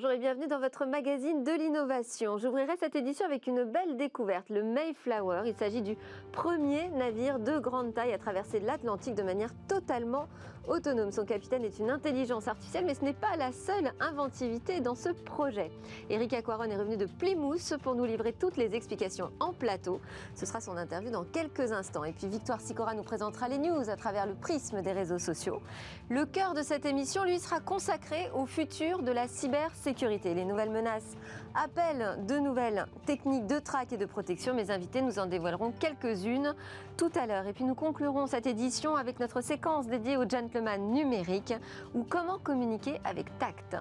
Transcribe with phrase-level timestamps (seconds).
[0.00, 2.38] Bonjour et bienvenue dans votre magazine de l'innovation.
[2.38, 5.42] J'ouvrirai cette édition avec une belle découverte, le Mayflower.
[5.44, 5.96] Il s'agit du
[6.30, 10.28] premier navire de grande taille à traverser l'Atlantique de manière totalement
[10.68, 11.12] autonome.
[11.12, 15.10] Son capitaine est une intelligence artificielle, mais ce n'est pas la seule inventivité dans ce
[15.10, 15.70] projet.
[16.10, 20.00] Eric Aquaron est revenu de Plymouth pour nous livrer toutes les explications en plateau.
[20.34, 22.04] Ce sera son interview dans quelques instants.
[22.04, 25.60] Et puis Victoire Sicora nous présentera les news à travers le prisme des réseaux sociaux.
[26.08, 30.34] Le cœur de cette émission, lui, sera consacré au futur de la cyber sécurité.
[30.34, 31.16] Les nouvelles menaces
[31.54, 34.54] appellent de nouvelles techniques de traque et de protection.
[34.54, 36.54] Mes invités nous en dévoileront quelques-unes
[36.96, 37.46] tout à l'heure.
[37.46, 41.54] Et puis nous conclurons cette édition avec notre séquence dédiée au gentleman numérique
[41.94, 43.76] ou comment communiquer avec tact.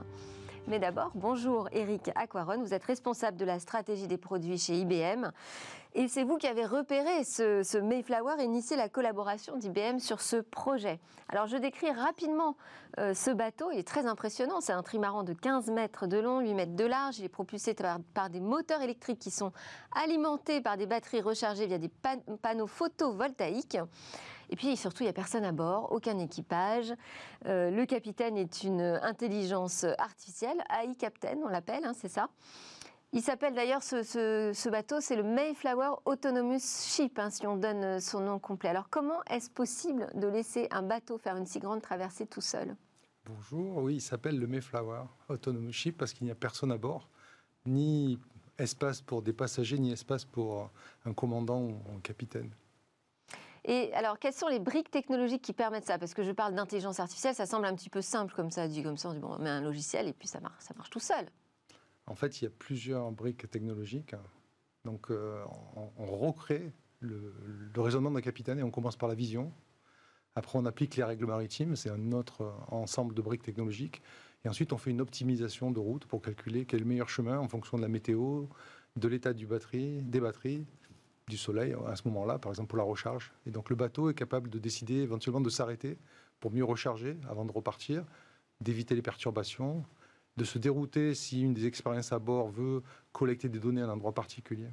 [0.67, 5.31] Mais d'abord, bonjour Eric Aquaron, vous êtes responsable de la stratégie des produits chez IBM.
[5.99, 10.35] Et c'est vous qui avez repéré ce, Mayflower et initié la collaboration d'IBM sur ce
[10.35, 10.99] projet.
[11.27, 12.55] Alors je décris rapidement
[12.99, 14.61] euh, ce bateau, il est très impressionnant.
[14.61, 17.17] C'est un trimaran de 15 mètres de long, 8 mètres de large.
[17.17, 17.73] Il est propulsé
[18.13, 19.51] par, des moteurs électriques qui sont
[19.91, 21.89] alimentés par des batteries rechargées via des
[22.43, 23.79] panneaux photovoltaïques.
[24.51, 26.93] Et puis surtout, il n'y a personne à bord, aucun équipage.
[27.47, 32.29] Euh, le capitaine est une intelligence artificielle, AI Captain, on l'appelle, hein, c'est ça.
[33.13, 38.19] Il s'appelle d'ailleurs ce, bateau, c'est le Mayflower Autonomous Ship, hein, si on donne son
[38.19, 38.69] nom complet.
[38.69, 42.75] Alors comment est-ce possible de laisser un bateau faire une si grande traversée tout seul?
[43.25, 47.09] Bonjour, oui, il s'appelle le Mayflower Autonomous Ship parce qu'il n'y a personne à bord,
[47.65, 48.19] ni
[48.57, 50.69] espace pour des passagers, ni espace pour
[51.05, 52.51] un commandant ou un capitaine.
[53.63, 55.97] Et alors, quelles sont les briques technologiques qui permettent ça?
[55.97, 58.83] Parce que je parle d'intelligence artificielle, ça semble un petit peu simple comme ça, dit
[58.83, 60.89] comme ça, on dit bon, on met un logiciel et puis ça marche, ça marche
[60.89, 61.25] tout seul.
[62.07, 64.15] En fait, il y a plusieurs briques technologiques.
[64.85, 65.43] Donc, euh,
[65.75, 67.33] on, recrée le,
[67.75, 69.51] raisonnement d'un capitaine et on commence par la vision.
[70.35, 74.01] Après, on applique les règles maritimes, c'est un autre ensemble de briques technologiques.
[74.45, 77.39] Et ensuite, on fait une optimisation de route pour calculer quel est le meilleur chemin
[77.39, 78.45] en fonction de la météo,
[78.95, 80.65] de l'état du batterie, des batteries,
[81.27, 83.33] du soleil à ce moment-là, par exemple pour la recharge.
[83.45, 85.97] Et donc le bateau est capable de décider éventuellement de s'arrêter
[86.39, 88.05] pour mieux recharger avant de repartir,
[88.61, 89.83] d'éviter les perturbations,
[90.37, 93.89] de se dérouter si une des expériences à bord veut collecter des données à un
[93.89, 94.69] endroit particulier.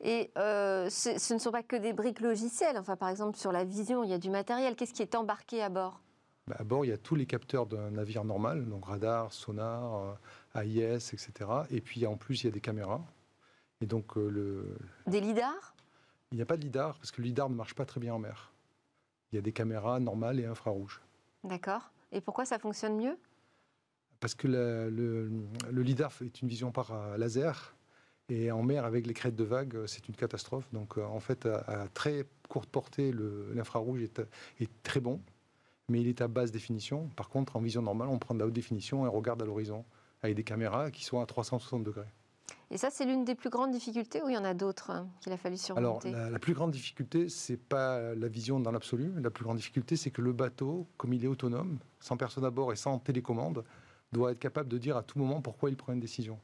[0.00, 2.78] Et euh, ce, ne sont pas que des briques logicielles.
[2.78, 4.76] Enfin, par exemple, sur la vision, il y a du matériel.
[4.76, 6.00] Qu'est-ce qui est embarqué à bord?
[6.46, 10.18] Bah, À bord, il y a tous les capteurs d'un navire normal, donc radar, sonar,
[10.54, 11.32] euh, AIS, etc.
[11.70, 13.02] Et puis en plus, il y a des caméras
[13.80, 14.76] et donc, euh, le...
[15.06, 15.74] Des lidars?
[16.32, 18.14] Il n'y a pas de lidar, parce que le lidar ne marche pas très bien
[18.14, 18.52] en mer.
[19.32, 21.00] Il y a des caméras normales et infrarouges.
[21.44, 21.90] D'accord.
[22.12, 23.16] Et pourquoi ça fonctionne mieux?
[24.20, 24.90] Parce que le,
[25.70, 27.74] le, lidar est une vision par euh, laser.
[28.30, 30.68] Et en mer, avec les crêtes de vagues, euh, c'est une catastrophe.
[30.72, 33.12] Donc, en fait, à, très courte portée,
[33.54, 34.20] l'infrarouge est,
[34.60, 35.20] est, très bon,
[35.88, 37.08] mais il est à basse définition.
[37.16, 39.46] Par contre, en vision normale, on prend de la haute définition et on regarde à
[39.46, 39.84] l'horizon,
[40.22, 42.08] avec des caméras qui sont à 360 degrés.
[42.70, 45.08] Et ça, c'est l'une des plus grandes difficultés ou il y en a d'autres hein,
[45.20, 46.12] qu'il a fallu surmonter?
[46.12, 49.10] Alors, la, plus grande difficulté, c'est pas la vision dans l'absolu.
[49.22, 52.50] La plus grande difficulté, c'est que le bateau, comme il est autonome, sans personne à
[52.50, 53.64] bord et sans télécommande,
[54.12, 56.38] doit être capable de dire à tout moment pourquoi il prend une décision.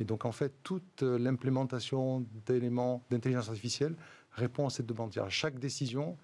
[0.00, 3.94] Et donc, en fait, toute l'implémentation d'éléments d'intelligence artificielle
[4.32, 5.16] répond à cette demande.
[5.18, 6.16] À chaque décision,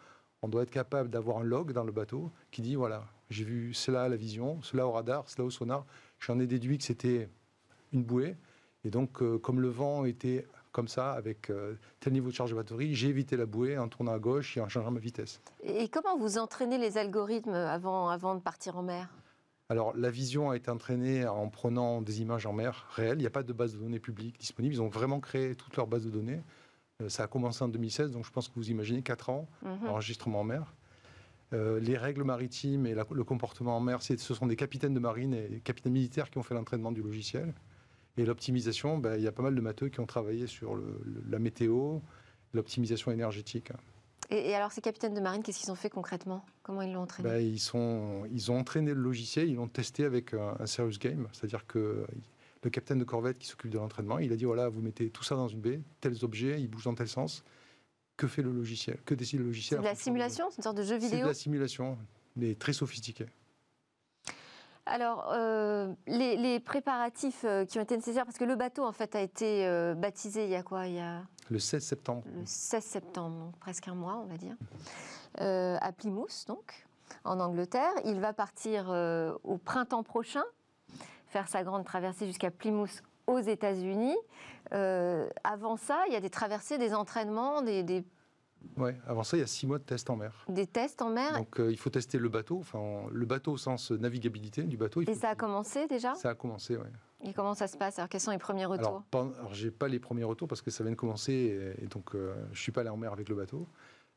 [0.42, 3.74] on doit être capable d'avoir un log dans le bateau qui dit voilà, j'ai vu
[3.74, 5.86] cela à la vision, cela au radar, cela au sonar.
[6.18, 7.28] J'en ai déduit que c'était
[7.92, 8.36] une bouée.
[8.84, 12.50] Et donc, euh, comme le vent était comme ça, avec euh, tel niveau de charge
[12.50, 15.40] de batterie, j'ai évité la bouée en tournant à gauche et en changeant ma vitesse.
[15.62, 19.08] Et comment vous entraînez les algorithmes avant, avant de partir en mer?
[19.70, 23.19] Alors, la vision a été entraînée en prenant des images en mer réelles.
[23.19, 24.75] Il n'y a pas de base de données publique disponible.
[24.75, 26.42] Ils ont vraiment créé toute leur base de données.
[27.00, 29.86] Euh, ça a commencé en 2016, donc je pense que vous imaginez 4 ans mhm.
[29.86, 30.75] d'enregistrement en mer.
[31.53, 35.48] les règles maritimes et le comportement en mer, ce sont des capitaines de marine et
[35.48, 37.54] des capitaines militaires qui ont fait l'entraînement du logiciel.
[38.16, 40.76] Et l'optimisation, ben, il y a pas mal de matheux qui ont travaillé sur
[41.28, 42.00] la météo,
[42.54, 43.70] l'optimisation énergétique.
[44.30, 46.44] Et, alors, ces capitaines de marine, qu'est-ce qu'ils ont fait concrètement?
[46.62, 47.28] Comment ils l'ont entraîné?
[47.28, 51.28] Ben, ils, sont, ils ont entraîné le logiciel, ils l'ont testé avec un, serious game,
[51.32, 52.06] c'est-à-dire que
[52.62, 55.25] le capitaine de corvette qui s'occupe de l'entraînement, il a dit voilà, vous mettez tout
[55.25, 57.43] ça dans une baie, tels objets, ils bougent dans tel sens.
[58.16, 58.99] Que fait le logiciel?
[59.05, 61.22] Que décide le logiciel C'est de la simulation C'est une sorte de jeu vidéo C'est
[61.22, 61.99] de la simulation,
[62.37, 63.26] mais très sophistiquée.
[64.87, 69.14] Alors, euh, les, préparatifs euh, qui ont été nécessaires, parce que le bateau, en fait,
[69.14, 70.87] a été euh, baptisé il y a quoi?
[70.88, 71.22] Il y a...
[71.50, 72.23] Le 16 septembre.
[72.26, 74.56] Le 16 septembre, donc presque un mois, on va dire,
[75.38, 76.87] à Plymouth, donc,
[77.25, 77.93] en Angleterre.
[78.05, 78.88] Il va partir
[79.44, 80.44] au printemps prochain,
[81.26, 84.17] faire sa grande traversée jusqu'à Plymouth aux États-Unis.
[84.70, 88.05] avant ça, il y a des traversées, des entraînements, des
[88.76, 90.44] Ouais, avant ça, il y a six mois de tests en mer.
[90.49, 93.56] Des tests en mer Donc euh, il faut tester le bateau, enfin le bateau au
[93.56, 95.03] sens navigabilité du bateau.
[95.03, 96.14] Il Et faut ça a commencé déjà?
[96.14, 96.88] Ça a commencé, oui.
[97.22, 97.99] Et comment ça se passe?
[97.99, 99.02] Alors quels sont les premiers retours?
[99.12, 102.34] Alors, j'ai pas les premiers retours parce que ça vient de commencer et, donc euh,
[102.52, 103.67] je suis pas allé en mer avec le bateau.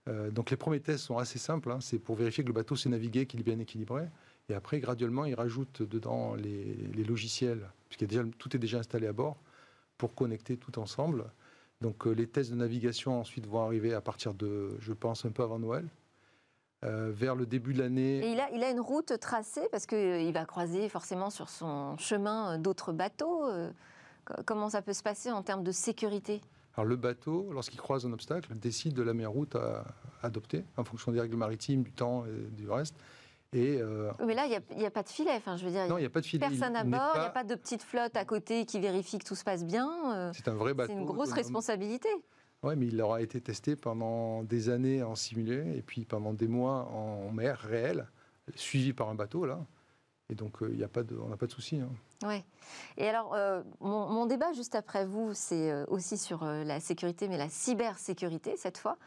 [0.10, 1.72] Euh, donc les premiers tests sont assez simples.
[1.72, 1.80] hein.
[1.82, 4.08] c'est pour vérifier que le bateau s'est navigué, qu'il est bien équilibré.
[4.50, 8.08] Et après, graduellement, ils rajoutent dedans les, logiciels, puisque
[8.38, 9.38] tout est déjà installé à bord,
[9.98, 11.26] pour connecter tout ensemble.
[11.82, 15.32] Donc euh, les tests de navigation ensuite vont arriver à partir de, je pense, un
[15.32, 15.88] peu avant Noël.
[16.84, 19.86] Euh, vers le début de l'année, Et il a, il a une route tracée parce
[19.86, 23.46] qu'il va croiser forcément sur son chemin euh, d'autres bateaux.
[23.48, 23.70] euh,
[24.26, 26.42] co- Comment ça peut se passer en termes de sécurité?
[26.76, 29.86] Alors le bateau, lorsqu'il croise un obstacle, décide de la meilleure route à
[30.24, 32.96] adopter en fonction des règles maritimes, du temps et du reste.
[33.54, 35.32] Et euh, Mais là, il n'y a, pas de filet.
[35.38, 36.40] Enfin, je veux dire, non, il n'y a pas de filet.
[36.48, 39.20] personne il à bord, il n'y a pas- de petite flotte à côté qui vérifie
[39.20, 39.88] que tout se passe bien.
[40.16, 40.92] euh, C'est un vrai bateau.
[40.92, 42.10] C'est une grosse responsabilité.
[42.64, 46.48] Oui, mais il aura été testé pendant des années en simulé et puis pendant des
[46.48, 48.08] mois en mer réelle,
[48.56, 49.60] suivi par un bateau là.
[50.30, 51.78] Et donc euh, il y a pas de, on n'a pas de souci.
[51.78, 51.90] hein.
[52.26, 52.46] Ouais.
[52.98, 57.28] Et alors, euh, mon, débat juste après vous, c'est euh, aussi sur euh, la sécurité,
[57.28, 58.98] mais la cybersécurité cette fois.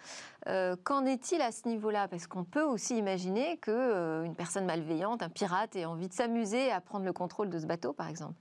[0.49, 2.08] Euh, Qu'en est-il à ce niveau-là?
[2.08, 6.82] Parce qu'on peut aussi imaginer qu'une personne malveillante, un pirate, ait envie de s'amuser à
[6.82, 8.35] prendre le contrôle de ce bateau, par exemple.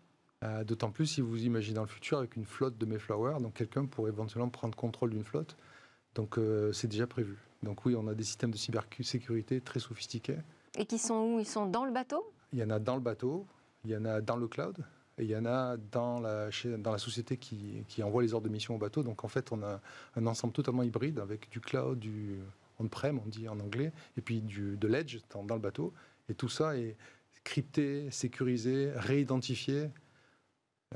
[0.45, 3.55] Euh, D'autant plus si vous imaginez dans le futur avec une flotte de Mayflower, donc
[3.55, 5.57] quelqu'un pourrait éventuellement prendre contrôle d'une flotte.
[6.13, 7.35] Donc euh, c'est déjà prévu.
[7.63, 10.37] Donc oui, on a des systèmes de cybersécurité très sophistiqués.
[10.77, 11.39] Et qui sont où?
[11.39, 12.31] Ils sont dans le bateau?
[12.53, 13.45] Il y en a dans le bateau,
[13.83, 14.77] il y en a dans le cloud,
[15.17, 18.33] et il y en a dans la, chez- dans la société qui, qui envoie les
[18.33, 19.01] ordres de mission au bateau.
[19.03, 19.81] Donc en fait, on a
[20.15, 22.37] un ensemble totalement hybride avec du cloud, du
[22.79, 25.93] on-prem, on dit en anglais, et puis du, de l'edge dans, dans le bateau.
[26.29, 26.97] Et tout ça est
[27.45, 29.89] crypté, sécurisé, réidentifié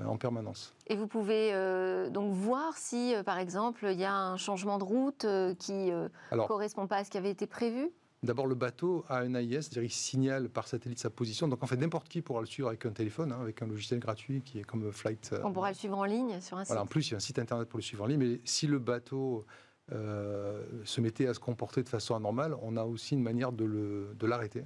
[0.06, 0.74] en permanence.
[0.88, 4.77] Et vous pouvez euh, donc voir si, euh, par exemple, il y a un changement
[4.77, 6.09] de route euh, qui ne
[6.47, 7.89] correspond pas à ce qui avait été prévu?
[8.21, 11.47] D'abord, le bateau a un AIS, c'est-à-dire il signale par satellite sa position.
[11.47, 14.00] Donc en fait, n'importe qui pourra le suivre avec un téléphone, hein, avec un logiciel
[14.00, 15.31] gratuit qui est comme Flight.
[15.33, 16.92] euh, On pourra le suivre en ligne sur un Voilà, en site.
[16.92, 18.19] plus, il y a un site internet pour le suivre en ligne.
[18.19, 19.45] Mais si le bateau
[19.94, 23.63] euh, se mettait à se comporter de façon anormale, on a aussi une manière de
[23.65, 24.63] le- de l'arrêter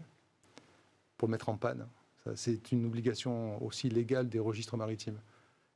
[1.17, 1.87] pour le mettre en panne.
[2.25, 5.19] Ça, C'est une obligation aussi légale des registres maritimes.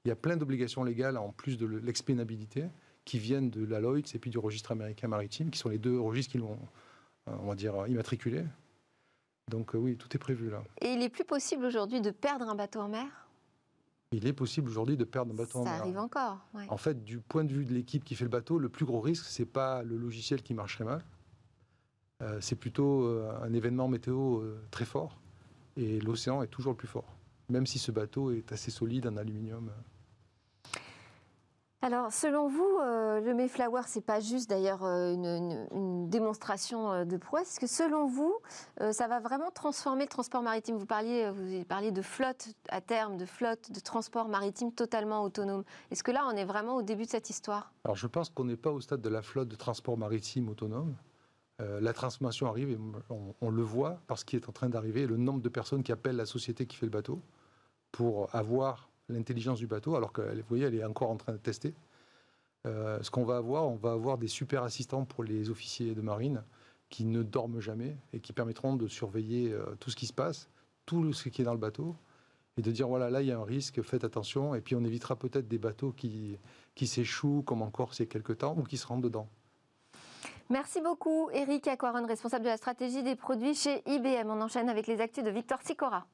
[0.06, 2.66] Il y a plein d'obligations légales en plus de le- l'expénabilité
[3.04, 6.00] qui viennent de la Lloyd's et puis du registre américain maritime, qui sont les deux
[6.00, 6.58] registres qui l'ont,
[7.28, 8.44] euh, on va dire, immatriculé.
[9.50, 10.64] Donc euh, oui, tout est prévu là.
[10.82, 13.08] Et il est plus possible aujourd'hui de perdre un bateau en mer?
[14.14, 15.82] Il est possible aujourd'hui de perdre un bateau en Ça mer.
[15.82, 16.38] arrive encore.
[16.54, 16.66] ouais.
[16.70, 19.02] En fait, du point de vue de l'équipe qui fait le bateau, le plus gros
[19.02, 21.04] risque, c'est pas le logiciel qui marcherait mal.
[22.22, 23.06] Euh, c'est plutôt
[23.44, 25.20] un événement météo euh, très fort.
[25.78, 27.16] Et l'océan est toujours le plus fort.
[27.50, 29.72] Même si ce bateau est assez solide en aluminium.
[31.84, 36.92] Alors, selon vous, euh, le Mayflower, c'est pas juste d'ailleurs euh, une, une- une démonstration
[36.92, 37.52] euh, de prouesse.
[37.52, 38.36] Est-ce que selon vous,
[38.82, 40.76] euh, ça va vraiment transformer le transport maritime?
[40.76, 45.64] Vous parliez, vous parliez de flotte à terme, de flotte de transport maritime totalement autonome.
[45.92, 47.72] Est-ce que là, on est vraiment au début de cette histoire?
[47.86, 50.96] Alors je pense qu'on n'est pas au stade de la flotte de transport maritime autonome.
[51.60, 52.78] Euh, la transformation arrive et
[53.42, 55.08] on, le voit parce qu'il est en train d'arriver.
[55.08, 57.22] Le nombre de personnes qui appellent la société qui fait le bateau
[57.92, 61.38] pour avoir l'intelligence du bateau, alors que vous voyez, elle est encore en train de
[61.38, 61.74] tester.
[62.66, 66.02] Euh, ce qu'on va avoir, on va avoir des super assistants pour les officiers de
[66.02, 66.44] marine
[66.90, 70.50] qui ne dorment jamais et qui permettront de surveiller euh, tout ce qui se passe,
[70.86, 71.96] tout ce qui est dans le bateau,
[72.58, 74.84] et de dire voilà, là il y a un risque, faites attention, et puis on
[74.84, 76.38] évitera peut-être des bateaux qui,
[76.76, 79.30] qui s'échouent, comme en Corse il quelques temps, ou qui se rentrent dedans.
[80.50, 84.30] Merci beaucoup, Eric Aquaron, responsable de la stratégie des produits chez IBM.
[84.30, 86.06] On enchaîne avec les actus de Victor Sicora.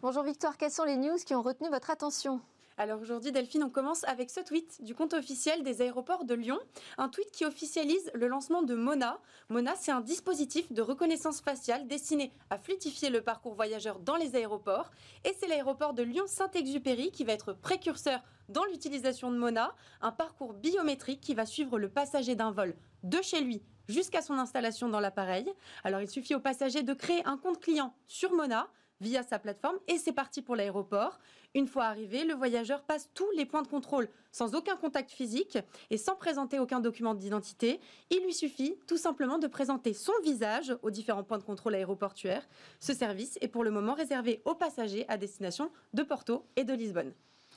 [0.00, 2.40] Bonjour Victor, quelles sont les news qui ont retenu votre attention?
[2.80, 6.60] Alors aujourd'hui, Delphine, on commence avec ce tweet du compte officiel des aéroports de Lyon.
[6.96, 9.18] Un tweet qui officialise le lancement de Mona.
[9.48, 14.36] Mona, c'est un dispositif de reconnaissance faciale destiné à fluidifier le parcours voyageur dans les
[14.36, 14.92] aéroports.
[15.24, 19.74] Et c'est l'aéroport de Lyon-Saint-Exupéry qui va être précurseur dans l'utilisation de Mona.
[20.00, 24.34] Un parcours biométrique qui va suivre le passager d'un vol de chez lui jusqu'à son
[24.34, 25.52] installation dans l'appareil.
[25.82, 28.68] Alors il suffit au passager de créer un compte client sur Mona
[29.00, 31.18] via sa plateforme et c'est parti pour l'aéroport.
[31.54, 35.58] Une fois arrivé, le voyageur passe tous les points de contrôle sans aucun contact physique
[35.90, 37.80] et sans présenter aucun document d'identité.
[38.10, 42.48] Il lui suffit tout simplement de présenter son visage aux différents points de contrôle aéroportuaires.
[42.80, 46.74] Ce service est pour le moment réservé aux passagers à destination de Porto et de
[46.74, 47.12] Lisbonne.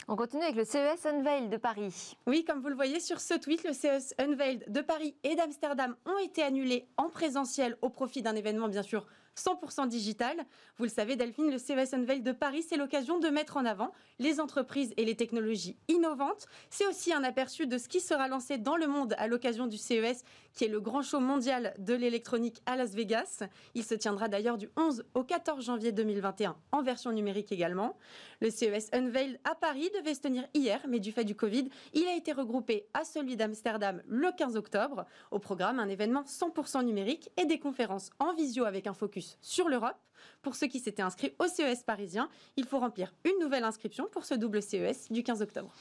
[0.08, 2.18] On continue avec le CES Unveil de Paris.
[2.26, 5.96] Oui, comme vous le voyez sur ce tweet, le CES Unveiled de Paris et d'Amsterdam
[6.06, 9.06] ont été annulés en présentiel au profit d'un événement bien sûr
[9.38, 10.36] 100% digital.
[10.78, 13.92] Vous le savez, Delphine, le CES Unveil de Paris, c'est l'occasion de mettre en avant
[14.20, 16.48] les entreprises et les technologies innovantes.
[16.70, 19.78] C'est aussi un aperçu de ce qui sera lancé dans le monde à l'occasion du
[19.78, 20.24] CES,
[20.54, 23.44] qui est le grand show mondial de l'électronique à Las Vegas.
[23.74, 27.98] Il se tiendra d'ailleurs du 11 au 14 janvier 2021 en version numérique également.
[28.42, 32.06] Le CES Unveil à Paris devait se tenir hier, mais du fait du Covid, il
[32.08, 35.06] a été regroupé à celui d'Amsterdam le 15 octobre.
[35.32, 39.70] Au programme, un événement 100% numérique et des conférences en visio avec un focus sur
[39.70, 39.98] l'Europe.
[40.42, 44.26] Pour ceux qui s'étaient inscrits au CES parisien, il faut remplir une nouvelle inscription pour
[44.26, 45.74] ce double CES du 15 octobre.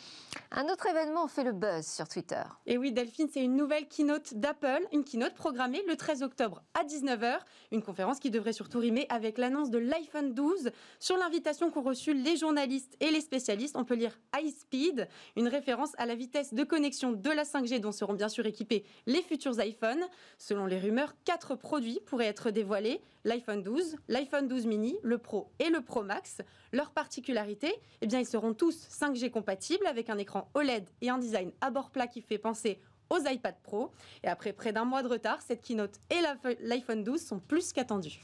[0.51, 2.43] Un autre événement fait le buzz sur Twitter.
[2.67, 6.85] Et oui, Delphine, c'est une nouvelle keynote d'Apple, une keynote programmée le 13 octobre à
[6.85, 7.39] 19h,
[7.73, 10.71] une conférence qui devrait surtout rimer avec l'annonce de l'iPhone 12.
[10.99, 15.49] Sur l'invitation qu'ont reçue les journalistes et les spécialistes, on peut lire High Speed, une
[15.49, 19.23] référence à la vitesse de connexion de la 5G dont seront bien sûr équipés les
[19.23, 20.05] futurs iPhones.
[20.39, 25.51] Selon les rumeurs, quatre produits pourraient être dévoilés l'iPhone 12, l'iPhone 12 mini, le Pro
[25.59, 26.39] et le Pro Max.
[26.73, 31.19] Leur particularité, eh bien, ils seront tous 5G compatibles avec un écran OLED et un
[31.19, 33.91] design à bord plat qui fait penser aux iPad Pro.
[34.23, 36.21] Et après près d'un mois de retard, cette keynote et
[36.61, 38.21] l'iPhone 12 sont plus qu'attendus.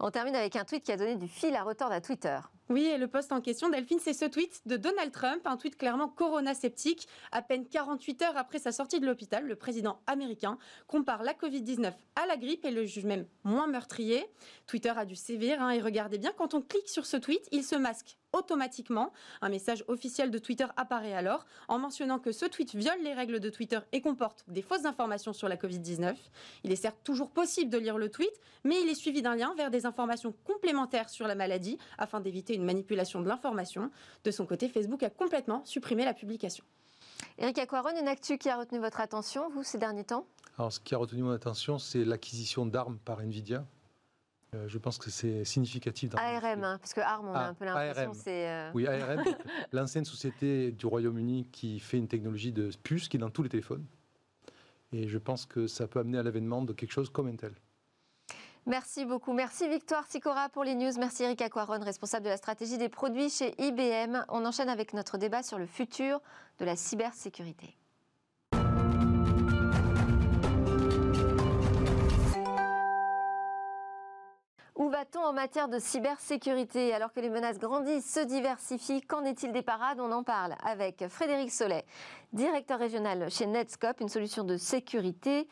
[0.00, 2.38] On termine avec un tweet qui a donné du fil à retordre à Twitter.
[2.70, 5.76] Oui, et le poste en question, Delphine, c'est ce tweet de Donald Trump, un tweet
[5.76, 7.08] clairement corona-sceptique.
[7.32, 11.92] À peine 48 heures après sa sortie de l'hôpital, le président américain compare la Covid-19
[12.14, 14.24] à la grippe et le juge même moins meurtrier.
[14.68, 17.64] Twitter a dû sévir, hein, et regardez bien, quand on clique sur ce tweet, il
[17.64, 19.12] se masque automatiquement.
[19.40, 23.40] Un message officiel de Twitter apparaît alors en mentionnant que ce tweet viole les règles
[23.40, 26.14] de Twitter et comporte des fausses informations sur la Covid-19.
[26.64, 28.30] Il est certes toujours possible de lire le tweet,
[28.64, 32.59] mais il est suivi d'un lien vers des informations complémentaires sur la maladie afin d'éviter
[32.60, 33.90] une manipulation de l'information.
[34.24, 36.64] De son côté, Facebook a complètement supprimé la publication.
[37.38, 40.26] Eric Aquaron, une actu qui a retenu votre attention, vous, ces derniers temps?
[40.58, 43.64] Alors, ce qui a retenu mon attention, c'est l'acquisition d'armes par Nvidia
[44.54, 46.10] euh, je pense que c'est significatif.
[46.10, 48.48] Dans ARM, hein, parce que ARM, on a ah, un peu l'impression c'est...
[48.48, 49.22] Euh, oui, ARM,
[49.72, 53.48] l'ancienne société du Royaume-Uni qui fait une technologie de puce qui est dans tous les
[53.48, 53.84] téléphones.
[54.92, 57.52] Et je pense que ça peut amener à l'avènement de quelque chose comme Intel.
[58.66, 59.32] Merci beaucoup.
[59.32, 60.92] Merci Victoire Sicora pour les news.
[60.98, 64.24] Merci Eric Aquaron, responsable de la stratégie des produits chez IBM.
[64.28, 66.20] On enchaîne avec notre débat sur le futur
[66.58, 67.76] de la cybersécurité.
[74.76, 76.94] Où va-t-on en matière de cybersécurité?
[76.94, 80.00] Alors que les menaces grandissent, se diversifient, qu'en est-il des parades?
[80.00, 81.84] On en parle avec Frédéric Sollet,
[82.32, 85.46] directeur régional chez Netscope, une solution de sécurité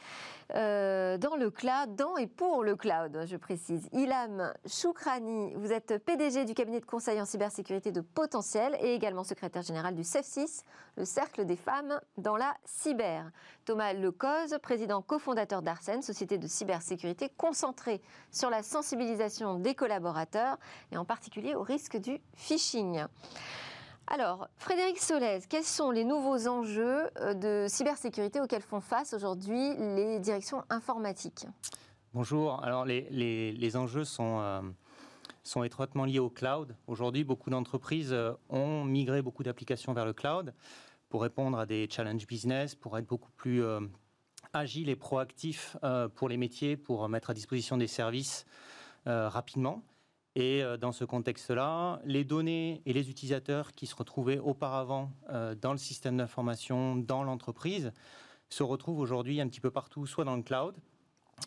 [0.54, 3.88] euh, dans le cloud, dans et pour le cloud, je précise.
[3.92, 9.24] Ilham Choukrani, vous êtes PDG du cabinet de conseil en cybersécurité de Potentiel et également
[9.24, 10.62] secrétaire général du CEF6,
[10.96, 13.30] le Cercle des femmes dans la cyber.
[13.66, 18.00] Thomas Lecoz, président cofondateur d'Arsène, société de cybersécurité concentrée
[18.30, 20.58] sur la sensibilisation des collaborateurs
[20.92, 23.04] et en particulier au risque du phishing.
[24.10, 29.74] Alors, Frédéric Solez, quels sont les nouveaux enjeux euh, de cybersécurité auxquels font face aujourd'hui
[29.76, 31.44] les directions informatiques?
[32.14, 32.64] Bonjour.
[32.64, 34.62] Alors, les, enjeux sont, euh,
[35.44, 36.74] sont étroitement liés au cloud.
[36.86, 40.54] Aujourd'hui, beaucoup d'entreprises euh, ont migré beaucoup d'applications vers le cloud
[41.10, 43.62] pour répondre à des challenges business, pour être beaucoup plus
[44.52, 45.74] agiles et proactifs
[46.16, 48.44] pour les métiers, pour mettre à disposition des services
[49.06, 49.82] rapidement.
[50.38, 55.56] Et euh, dans ce contexte-là, les données et les utilisateurs qui se retrouvaient auparavant euh,
[55.56, 57.92] dans le système d'information, dans l'entreprise,
[58.48, 60.76] se retrouvent aujourd'hui un petit peu partout, soit dans le cloud,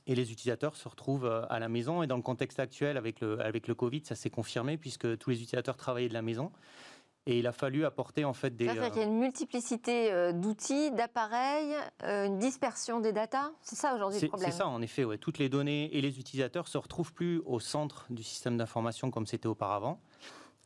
[0.07, 2.03] et les utilisateurs se retrouvent euh, à la maison.
[2.03, 5.29] Et dans le contexte actuel, avec le, avec le Covid, ça s'est confirmé, puisque tous
[5.29, 6.51] les utilisateurs travaillaient de la maison.
[7.27, 8.65] Et il a fallu apporter en fait des.
[8.67, 13.51] Ça qu'il y a une multiplicité euh, d'outils, d'appareils, euh, une dispersion des datas.
[13.61, 14.49] C'est ça aujourd'hui le problème.
[14.49, 15.03] C'est ça, en effet.
[15.03, 15.19] Ouais.
[15.19, 19.27] Toutes les données et les utilisateurs se retrouvent plus au centre du système d'information comme
[19.27, 20.01] c'était auparavant.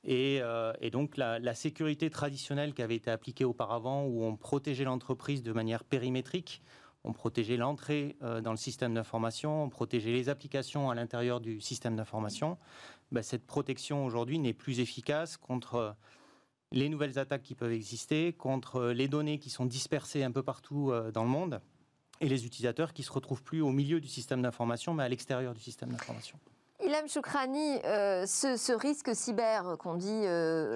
[0.06, 4.86] Et, euh, donc la, la, sécurité traditionnelle qui avait été appliquée auparavant, où on protégeait
[4.86, 6.62] l'entreprise de manière périmétrique,
[7.04, 11.96] on protégeait l'entrée dans le système d'information, on protégeait les applications à l'intérieur du système
[11.96, 12.58] d'information.
[13.12, 15.96] Ben, cette protection aujourd'hui n'est plus efficace contre
[16.72, 20.44] les nouvelles attaques qui peuvent exister, contre euh, les données qui sont dispersées un peu
[20.44, 21.62] partout euh, dans le monde
[22.22, 25.54] et les utilisateurs qui se retrouvent plus au milieu du système d'information, mais à l'extérieur
[25.54, 26.40] du système d'information.
[26.84, 30.26] Ilham Choukrani, euh, ce, risque cyber qu'on dit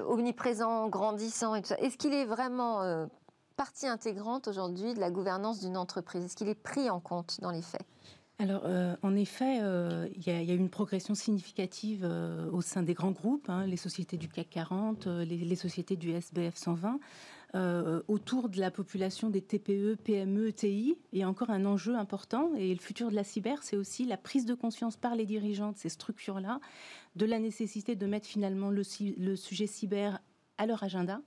[0.08, 3.08] omniprésent, grandissant est-ce qu'il est vraiment
[3.55, 6.25] partie intégrante aujourd'hui de la gouvernance d'une entreprise?
[6.25, 7.86] Est-ce qu'il est pris en compte dans les faits?
[8.41, 12.93] Alors, euh, en effet, euh, il y, a une progression significative euh, au sein des
[12.93, 17.01] grands groupes, hein, les sociétés du CAC 40, les, sociétés du SBF 120.
[17.55, 22.51] euh, autour de la population des TPE, PME, TI est encore un enjeu important.
[22.55, 25.74] Et le futur de la cyber, c'est aussi la prise de conscience par les dirigeants
[25.74, 26.62] de ces structures-là
[27.17, 28.84] de la nécessité de mettre finalement le,
[29.17, 30.19] le sujet cyber
[30.58, 31.22] à leur agenda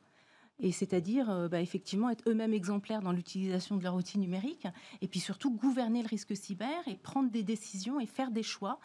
[0.63, 4.67] et c'est-à-dire euh, bah, effectivement être eux-mêmes exemplaires dans l'utilisation de leur outil numérique,
[5.03, 8.79] et puis surtout gouverner le risque cyber et prendre des décisions et faire des choix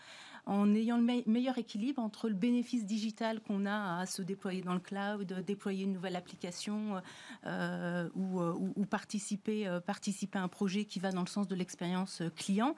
[0.48, 4.74] en ayant le meilleur équilibre entre le bénéfice digital qu'on a à se déployer dans
[4.74, 7.02] le cloud, déployer une nouvelle application
[7.46, 11.56] euh, ou, euh, ou, participer, participer à un projet qui va dans le sens de
[11.56, 12.76] l'expérience client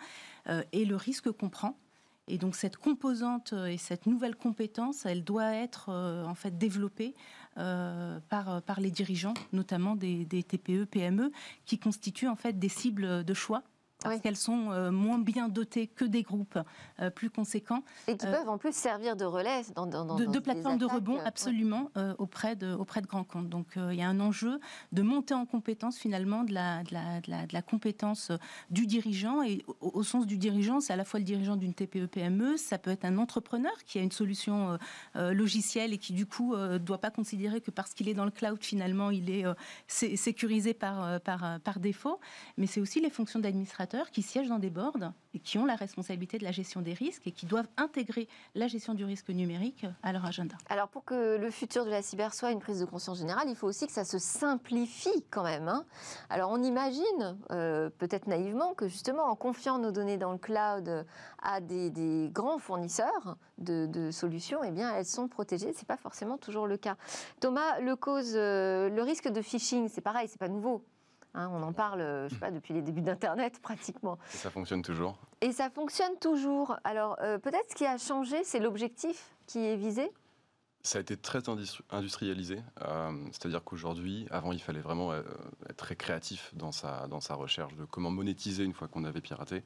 [0.71, 1.77] et le risque qu'on prend.
[2.27, 7.13] Et donc cette composante et cette nouvelle compétence, elle doit être en fait développée
[7.57, 11.31] euh, par, par les dirigeants, notamment des TPE, PME,
[11.65, 13.63] qui constituent en fait des cibles de choix
[14.03, 16.57] parce qu'elles sont euh, moins bien dotées que des groupes
[17.01, 17.83] euh, plus conséquents.
[18.07, 21.19] Et qui peuvent en plus servir de relais dans, dans, de, de plateforme de rebond
[21.25, 23.49] absolument auprès, de, auprès de grands comptes.
[23.49, 24.59] Donc il y a un enjeu
[24.91, 28.31] de monter en compétence finalement de la, de la, de la, compétence
[28.69, 29.43] du dirigeant.
[29.43, 32.77] Et au, au, sens du dirigeant, c'est à la fois le dirigeant d'une TPE-PME, ça
[32.77, 34.77] peut être un entrepreneur qui a une solution
[35.15, 38.31] logicielle et qui du coup ne doit pas considérer que parce qu'il est dans le
[38.31, 39.45] cloud finalement il est
[39.87, 42.19] sécurisé par, par, par défaut.
[42.57, 43.39] Mais c'est aussi les fonctions
[44.12, 47.27] qui siègent dans des boards et qui ont la responsabilité de la gestion des risques
[47.27, 50.55] et qui doivent intégrer la gestion du risque numérique à leur agenda.
[50.69, 53.55] Alors pour que le futur de la cyber soit une prise de conscience générale, il
[53.55, 55.67] faut aussi que ça se simplifie quand même.
[55.67, 55.86] Hein.
[56.29, 61.05] Alors on imagine, euh, peut-être naïvement, que justement en confiant nos données dans le cloud
[61.41, 65.74] à des, grands fournisseurs de, solutions, eh bien elles sont protégées.
[65.75, 66.96] C'est pas forcément toujours le cas.
[67.39, 70.84] Thomas, le euh, le risque de phishing, c'est pareil, c'est pas nouveau.
[71.36, 74.17] Hein, on en parle, euh, je sais pas, depuis les débuts d'Internet pratiquement.
[74.33, 75.17] Et ça fonctionne toujours.
[75.41, 76.77] Et ça fonctionne toujours.
[76.83, 80.12] Alors euh, peut-être ce qui a changé, c'est l'objectif qui est visé?
[80.81, 81.41] Ça a été très
[81.89, 87.36] industrialisé, euh, c'est-à-dire qu'aujourd'hui, avant, il fallait vraiment être très créatif dans sa, dans sa
[87.36, 89.63] recherche de comment monétiser une fois qu'on avait piraté.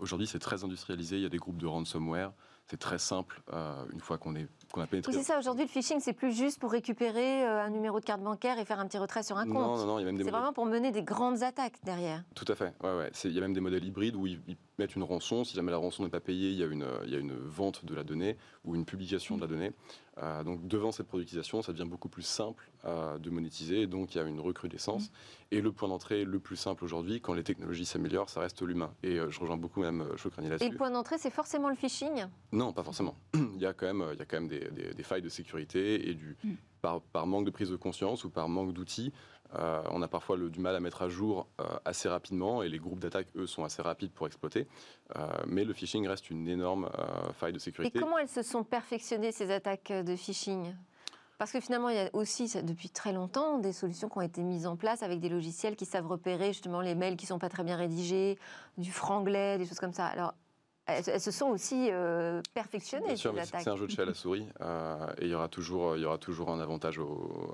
[0.00, 2.32] Aujourd'hui, c'est très industrialisé, il y a des groupes de ransomware,
[2.66, 3.40] c'est très simple
[3.92, 4.48] une fois qu'on est
[4.80, 8.04] a c'est ça, aujourd'hui, le phishing, c'est plus juste pour récupérer euh, un numéro de
[8.04, 9.54] carte bancaire et faire un petit retrait sur un compte.
[9.54, 11.78] Non, non, non, il y a même des C'est vraiment pour mener des grandes attaques
[11.84, 12.22] derrière.
[12.34, 13.10] Tout à fait, ouais, ouais.
[13.24, 14.40] Il y a même des modèles hybrides où ils,
[14.78, 15.44] mettent une rançon.
[15.44, 17.36] Si jamais la rançon n'est pas payée, il y, a une, il y a une
[17.36, 19.72] vente de la donnée ou une publication de la donnée.
[20.18, 23.86] Euh, donc, devant cette productisation, ça devient beaucoup plus simple euh, de monétiser.
[23.86, 25.08] donc, il y a une recrudescence.
[25.08, 25.12] Mm.
[25.52, 28.92] Et le point d'entrée le plus simple aujourd'hui, quand les technologies s'améliorent, ça reste l'humain.
[29.02, 30.66] Et je rejoins beaucoup Mme Chokrani là-dessus.
[30.66, 32.24] Et le point d'entrée, c'est forcément le phishing?
[32.52, 33.16] Non, pas forcément.
[33.34, 35.42] il y a quand même, il y a quand même des, des failles de sécurité
[35.42, 36.54] sécurité et du, mm.
[36.80, 39.12] par, manque de prise de conscience ou par manque d'outils,
[39.58, 42.68] euh, on a parfois le, du mal à mettre à jour euh, assez rapidement et
[42.68, 44.66] les groupes d'attaque, eux, sont assez rapides pour exploiter.
[45.16, 46.90] Euh, mais le phishing reste une énorme
[47.38, 47.98] faille de sécurité.
[47.98, 50.74] Et comment elles se sont perfectionnées, ces attaques de phishing?
[51.38, 54.42] Parce que finalement, il y a aussi, depuis très longtemps, des solutions qui ont été
[54.42, 57.38] mises en place avec des logiciels qui savent repérer justement les mails qui ne sont
[57.40, 58.38] pas très bien rédigés,
[58.78, 60.06] du franglais, des choses comme ça.
[60.06, 60.34] Alors,
[60.98, 63.06] elles, se sont aussi euh, perfectionnées.
[63.06, 64.46] Bien sûr, c'est un jeu de chat à la souris.
[64.60, 67.00] Euh, et il y, aura toujours, il y aura toujours un avantage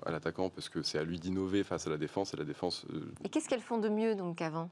[0.05, 2.35] à l'attaquant parce que c'est à lui d'innover face à la défense.
[2.35, 2.85] Et la défense.
[2.93, 4.71] Euh, et qu'est-ce qu'elles font de mieux donc qu'avant?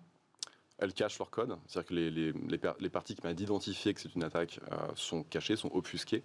[0.79, 2.35] Elles cachent leur code, c'est-à-dire que les, les,
[2.81, 4.61] les, parties qui m'ont identifié que c'est une attaque
[4.95, 6.23] sont cachées, sont obfusquées.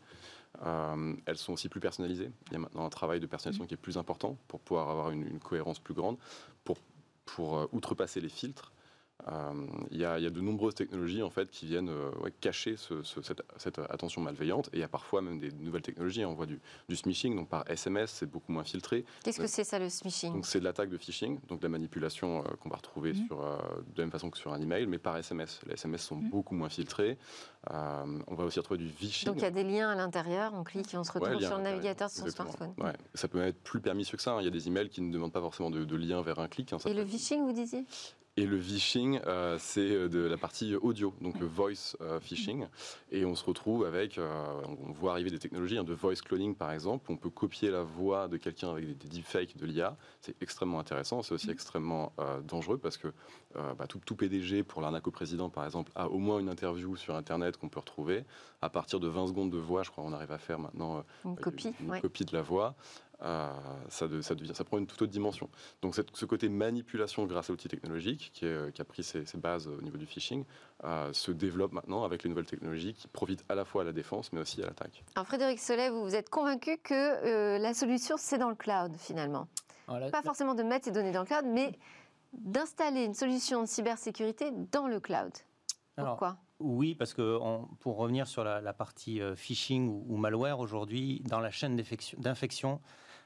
[0.62, 2.30] elles sont aussi plus personnalisées.
[2.48, 5.12] Il y a maintenant un travail de personnalisation qui est plus important pour pouvoir avoir
[5.12, 6.18] une, une cohérence plus grande,
[6.66, 6.80] pour,
[7.24, 8.74] pour outrepasser les filtres.
[9.28, 9.54] Euh,
[9.92, 14.70] il y, a de nombreuses technologies en fait qui viennent euh, cacher cette, attention malveillante
[14.74, 16.26] et il y a parfois même des nouvelles technologies.
[16.26, 16.60] On voit du,
[16.96, 19.06] smishing, donc par SMS, c'est beaucoup moins filtré.
[19.24, 20.34] Qu'est-ce que c'est ça le smishing?
[20.34, 23.28] Donc c'est de l'attaque de phishing, donc de la manipulation euh, qu'on va retrouver mmh.
[23.28, 25.60] sur, de la même façon que sur un email, mais par SMS.
[25.68, 26.30] Les SMS sont mmh.
[26.30, 27.18] beaucoup moins filtrés.
[27.70, 29.28] on va aussi retrouver du phishing.
[29.28, 31.58] Donc il y a des liens à l'intérieur, on clique et on se retrouve sur
[31.58, 32.74] le navigateur de son smartphone.
[32.78, 32.94] Ouais.
[33.14, 34.34] Ça peut même être plus permissieux que ça.
[34.34, 34.42] Hein.
[34.42, 36.48] Il y a des emails qui ne demandent pas forcément de, de lien vers un
[36.48, 36.74] clic.
[36.74, 36.78] Hein.
[36.86, 37.86] et le phishing, vous disiez?
[38.38, 42.66] Et le phishing, euh, c'est euh, de la partie audio, donc le voice euh, phishing.
[43.12, 46.72] Et on se retrouve avec, on voit arriver des technologies hein, de voice cloning par
[46.72, 47.12] exemple.
[47.12, 49.98] On peut copier la voix de quelqu'un avec des, deepfakes de l'IA.
[50.22, 51.22] C'est extrêmement intéressant.
[51.24, 51.52] C'est aussi mm.
[51.52, 52.14] extrêmement
[52.48, 53.10] dangereux parce que
[53.54, 56.96] bah, tout, tout, PDG pour l'arnaque au président par exemple a au moins une interview
[56.96, 58.24] sur Internet qu'on peut retrouver.
[58.62, 61.36] À partir de 20 secondes de voix, je crois qu'on arrive à faire maintenant une,
[61.36, 62.76] copie, une copie de la voix.
[63.24, 63.50] Euh,
[63.90, 65.50] ça, ça, devient, ça prend une toute autre dimension.
[65.82, 69.82] Donc ce côté manipulation grâce à l'outil technologique, qui, qui, a pris ses, bases au
[69.82, 70.44] niveau du phishing,
[70.84, 73.94] euh, se développe maintenant avec les nouvelles technologies qui profitent à la fois à la
[73.94, 75.04] défense, mais aussi à l'attaque.
[75.16, 78.96] Alors Frédéric Solet, vous, vous êtes convaincu que euh, la solution, c'est dans le cloud
[78.98, 79.48] finalement
[79.88, 81.78] Pas forcément de mettre ces données dans le cloud, mais
[82.34, 85.32] d'installer une solution de cybersécurité dans le cloud.
[85.96, 86.38] Pourquoi?
[86.60, 87.38] oui, parce que
[87.80, 91.76] pour revenir sur la, partie phishing ou malware, aujourd'hui, dans la chaîne
[92.18, 92.80] d'infection,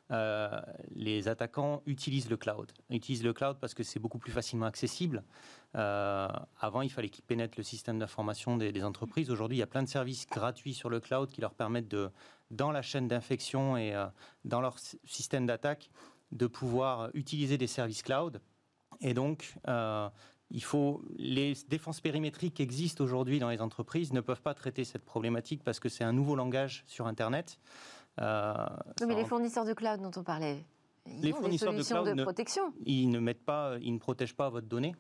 [0.10, 2.72] les attaquants utilisent le cloud.
[2.90, 5.24] utilisent le cloud parce que c'est beaucoup plus facilement accessible.
[5.74, 9.30] avant, il fallait qu'ils pénètrent le système d'information des, entreprises.
[9.32, 12.10] Aujourd'hui, il y a plein de services gratuits sur le cloud qui leur permettent de,
[12.52, 13.96] dans la chaîne d'infection et
[14.44, 15.90] dans leur système d'attaque,
[16.32, 18.42] de pouvoir utiliser des services cloud.
[19.02, 19.56] Et donc,
[20.52, 24.84] il faut les défenses périmétriques qui existent aujourd'hui dans les entreprises ne peuvent pas traiter
[24.84, 27.60] cette problématique parce que c'est un nouveau langage sur Internet.
[28.22, 28.54] Euh,
[29.06, 30.66] mais les fournisseurs de cloud dont on parlait,
[31.06, 32.74] ils les ont fournisseurs des solutions de, cloud de protection.
[32.86, 34.96] ils ne mettent pas, ils ne protègent pas votre donnée.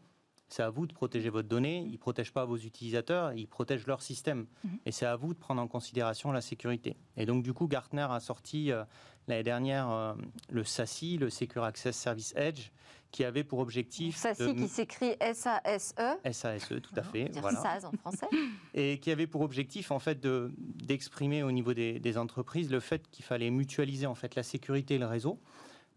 [0.47, 1.83] C'est à vous de protéger votre donnée.
[1.87, 4.45] Ils ne protègent pas vos utilisateurs, ils protègent leur système.
[4.63, 4.79] Mhm.
[4.85, 6.97] Et c'est à vous de prendre en considération la sécurité.
[7.17, 8.83] Et donc, du coup, Gartner a sorti euh,
[9.27, 10.13] l'année dernière euh,
[10.49, 12.71] le SASI, le Secure Access Service Edge,
[13.15, 14.17] qui avait pour objectif.
[14.17, 16.17] SASI qui s'écrit S-A-S-E.
[16.25, 17.31] S-A-S-E, tout à fait.
[17.39, 17.61] Voilà.
[17.61, 18.27] SAS en français.
[18.73, 23.09] Et qui avait pour objectif, en fait, d'exprimer au niveau des, des, entreprises le fait
[23.11, 25.39] qu'il fallait mutualiser, en fait, la sécurité et le réseau.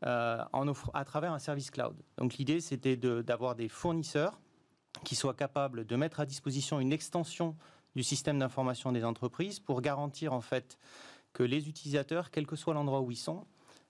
[0.06, 1.96] Euh, en offre, à travers un service cloud.
[2.18, 4.40] Donc l'idée, c'était d'avoir des fournisseurs
[5.04, 7.56] qui soient capables de mettre à disposition une extension
[7.96, 10.78] du système d'information des entreprises pour garantir en fait
[11.32, 13.44] que les utilisateurs, quel que soit l'endroit où ils sont,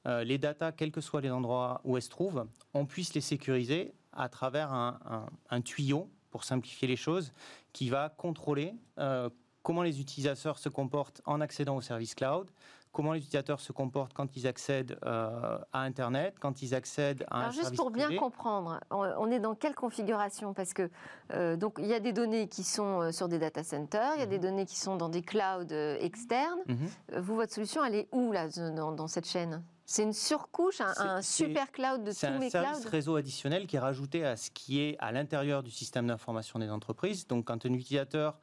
[0.06, 3.20] euh, les datas, quels que soient les endroits où elles se trouvent, on puisse les
[3.20, 7.32] sécuriser à travers un, tuyau, pour simplifier les choses,
[7.72, 9.30] qui va contrôler euh,
[9.62, 12.50] comment les utilisateurs se comportent en accédant au service cloud,
[12.92, 17.38] comment les utilisateurs se comportent quand ils accèdent euh, à Internet, quand ils accèdent à
[17.38, 20.52] Alors un juste pour bien comprendre, on est dans quelle configuration?
[20.52, 20.90] Parce que
[21.32, 24.22] euh, donc il y a des données qui sont sur des data centers, il y
[24.22, 24.42] a des mhm.
[24.42, 26.60] données qui sont dans des clouds externes.
[26.66, 27.20] Mhm.
[27.20, 29.62] Vous, votre solution, elle est où là dans, cette chaîne?
[29.90, 33.66] C'est une surcouche, un, super cloud de tous mes clouds C'est un service réseau additionnel
[33.66, 37.26] qui est rajouté à ce qui est à l'intérieur du système d'information des entreprises.
[37.26, 38.38] Donc, quand un utilisateur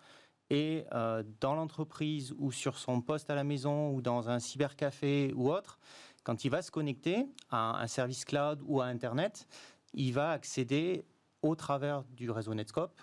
[0.50, 5.34] et euh, dans l'entreprise ou sur son poste à la maison ou dans un cybercafé
[5.36, 5.78] ou autre,
[6.24, 9.48] quand il va se connecter à un service cloud ou à Internet,
[9.94, 11.06] il va accéder
[11.44, 13.00] au travers du réseau Netscope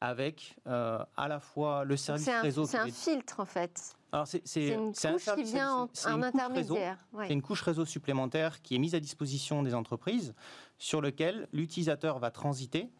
[0.00, 2.64] avec euh, à la fois le service réseau.
[2.64, 3.94] C'est un filtre en fait.
[4.26, 6.98] C'est une couche qui vient en, intermédiaire.
[7.18, 10.34] C'est une couche réseau supplémentaire qui est mise à disposition des entreprises
[10.78, 12.90] sur lequel l'utilisateur va transiter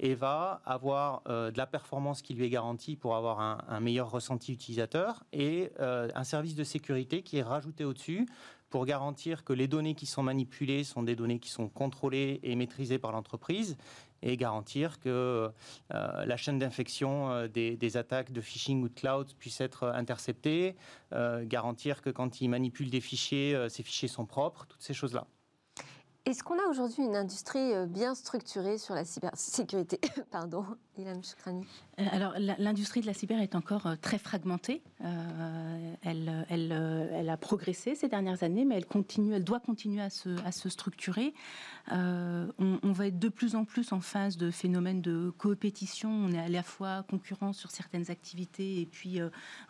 [0.00, 4.10] et va avoir euh, de la performance qui lui est garantie pour avoir un, meilleur
[4.10, 8.26] ressenti utilisateur et euh, un service de sécurité qui est rajouté au-dessus
[8.72, 12.56] pour garantir que les données qui sont manipulées sont des données qui sont contrôlées et
[12.56, 13.76] maîtrisées par l'entreprise
[14.22, 15.50] et garantir que
[15.94, 20.74] euh, la chaîne d'infection des, des, attaques de phishing ou de cloud puisse être interceptée,
[21.44, 25.26] garantir que quand ils manipulent des fichiers, ces fichiers sont propres, toutes ces choses-là.
[26.24, 29.98] Est-ce qu'on a aujourd'hui une industrie euh, bien structurée sur la cybersécurité
[30.30, 30.64] Pardon,
[30.96, 31.66] Ilham Shukrani.
[31.98, 34.82] Euh, alors, l'industrie de la cyber est encore euh, très fragmentée.
[36.04, 41.34] elle, a progressé ces dernières années, mais elle, continue, elle doit continuer à se, structurer.
[41.90, 46.08] on, va être de plus en plus en phase de phénomènes de coopétition.
[46.08, 49.18] On est à la fois concurrent sur certaines activités et puis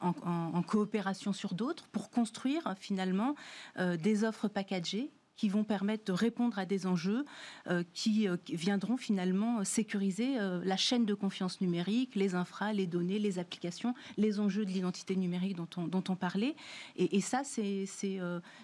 [0.01, 3.37] en coopération sur d'autres pour construire finalement
[3.79, 5.11] des offres packagées
[5.43, 7.25] qui vont permettre de répondre à des enjeux
[7.67, 12.87] euh, qui, euh, viendront finalement sécuriser euh, la chaîne de confiance numérique, les infras, les
[12.87, 16.55] données, les applications, les enjeux de l'identité numérique dont on, dont on parlait.
[16.95, 17.87] Et, ça, c'est,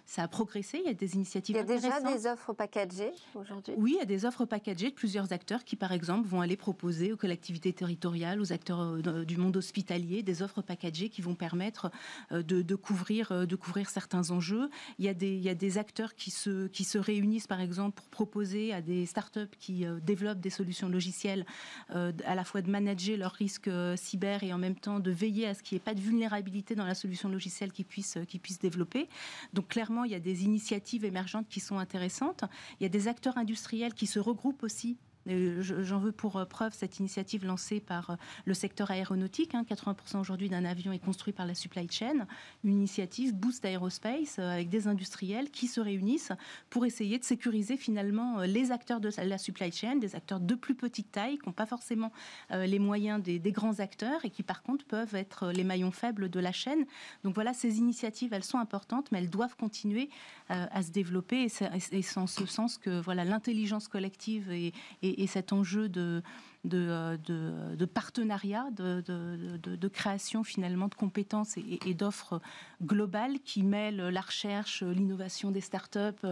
[0.07, 0.79] ça a progressé.
[0.79, 3.75] Il y a des initiatives Il y a déjà des offres packagées aujourd'hui?
[3.77, 6.57] Oui, il y a des offres packagées de plusieurs acteurs qui, par exemple, vont aller
[6.57, 11.91] proposer aux collectivités territoriales, aux acteurs du monde hospitalier, des offres packagées qui vont permettre
[12.31, 14.71] de, de couvrir, de couvrir certains enjeux.
[15.01, 17.61] Il y, a des, il y a des acteurs qui se qui se réunissent par
[17.61, 21.45] exemple pour proposer à des startups qui euh, développent des solutions logicielles
[21.95, 25.11] euh, à la fois de manager leurs risques euh, cyber et en même temps de
[25.11, 28.19] veiller à ce qu'il n'y ait pas de vulnérabilité dans la solution logicielle qu'ils puissent,
[28.29, 29.09] qu'ils puissent développer.
[29.53, 32.45] Donc clairement, il y a des initiatives émergentes qui sont intéressantes.
[32.81, 34.97] Il y a des acteurs industriels qui se regroupent aussi
[35.29, 39.53] J'en veux pour euh, preuve cette initiative lancée par euh, le secteur aéronautique.
[39.53, 40.21] 80% hein.
[40.21, 42.27] aujourd'hui d'un avion est construit par la supply chain.
[42.65, 46.33] Une initiative Boost Aerospace euh, avec des industriels qui se réunissent
[46.71, 50.75] pour essayer de sécuriser finalement les acteurs de la supply chain, des acteurs de plus
[50.75, 52.13] petite taille qui n'ont pas forcément
[52.51, 56.41] les moyens des, grands acteurs et qui par contre peuvent être les maillons faibles de
[56.41, 56.85] la chaîne.
[57.25, 60.11] Donc voilà, ces initiatives, elles sont importantes, mais elles doivent continuer
[60.49, 65.53] à se développer et c'est en ce sens que voilà l'intelligence collective et et, cet
[65.53, 66.23] enjeu de,
[66.65, 72.41] de, de, partenariat, de, de, création finalement de compétences et, d'offres
[72.83, 76.27] globales qui mêlent la recherche, l'innovation des startups,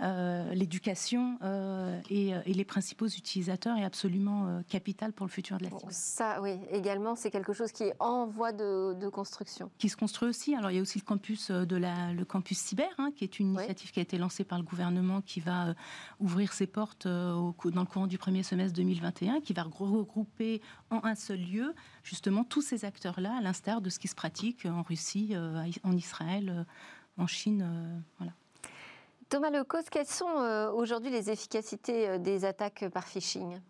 [0.00, 5.64] euh, l'éducation euh, et, les principaux utilisateurs est absolument euh, capital pour le futur de
[5.64, 5.92] la cyber.
[5.92, 9.70] Ça, oui, également, c'est quelque chose qui est en voie de, construction.
[9.78, 10.54] Qui se construit aussi.
[10.54, 13.40] Alors, il y a aussi le campus de la, le campus cyber, hein, qui est
[13.40, 15.74] une initiative qui a été lancée par le gouvernement, qui va
[16.20, 21.04] ouvrir ses portes au, dans le courant du premier semestre 2021, qui va regrouper en
[21.04, 24.82] un seul lieu justement tous ces acteurs-là, à l'instar de ce qui se pratique en
[24.82, 25.34] Russie,
[25.82, 26.66] en Israël,
[27.16, 28.02] en Chine.
[28.18, 28.32] voilà.
[29.30, 33.60] Thomas Lecos, quelles sont euh, aujourd'hui les efficacités euh, des attaques par phishing?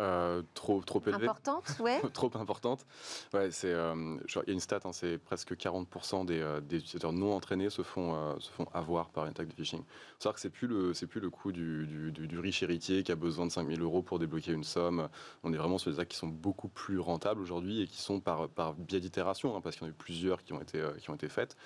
[0.00, 1.24] Euh, trop, trop élevée.
[1.24, 2.00] Importante, ouais.
[2.12, 2.86] trop importante.
[3.34, 6.78] Ouais, c'est, euh, il y a une stat, hein, c'est presque 40% des, euh, des,
[6.78, 9.80] utilisateurs non entraînés se font, se font avoir par une attaque de phishing.
[9.80, 13.02] Il savoir que c'est plus le, c'est plus le coût du, du, du, riche héritier
[13.02, 15.08] qui a besoin de 5000 euros pour débloquer une somme.
[15.42, 18.20] On est vraiment sur des attaques qui sont beaucoup plus rentables aujourd'hui et qui sont
[18.20, 20.82] par, par biais d'itération, hein, parce qu'il y en a eu plusieurs qui ont été,
[20.98, 21.56] qui ont été faites.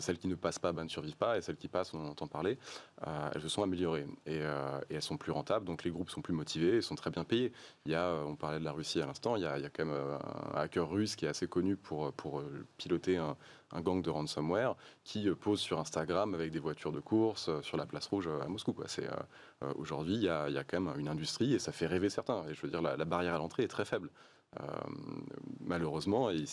[0.00, 2.08] celles qui ne passent pas ben, ne survivent pas et celles qui passent, on en
[2.08, 2.58] entend parler,
[3.34, 5.64] elles se sont améliorées et, et elles sont plus rentables.
[5.64, 7.52] Donc les groupes sont plus motivés et sont très bien payés.
[7.84, 9.84] Il y a, euh, on parlait de la Russie à l'instant, il, y a quand
[9.84, 10.18] même euh,
[10.54, 13.36] un hacker russe qui est assez connu pour, pour euh, piloter un,
[13.82, 18.06] gang de ransomware qui pose sur Instagram avec des voitures de course sur la place
[18.06, 18.74] rouge à Moscou.
[18.86, 19.06] C'est,
[19.74, 22.08] aujourd'hui, il y, a, il y, a, quand même une industrie et ça fait rêver
[22.08, 22.46] certains.
[22.48, 24.10] Et je veux dire, la, barrière à l'entrée est très faible.
[25.60, 26.44] Malheureusement, et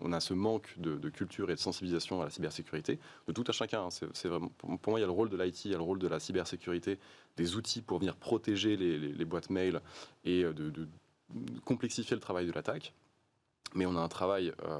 [0.00, 3.52] on a ce manque de, culture et de sensibilisation à la cybersécurité de tout à
[3.52, 3.86] chacun.
[3.86, 4.50] Hein.
[4.58, 6.08] Pour moi, il y a le rôle de l'IT, il y a le rôle de
[6.08, 6.98] la cybersécurité
[7.36, 9.80] des outils pour venir protéger les, boîtes mail
[10.24, 10.88] et euh, de,
[11.64, 12.92] complexifier le travail de l'attaque.
[13.74, 14.78] Mais on a un travail euh,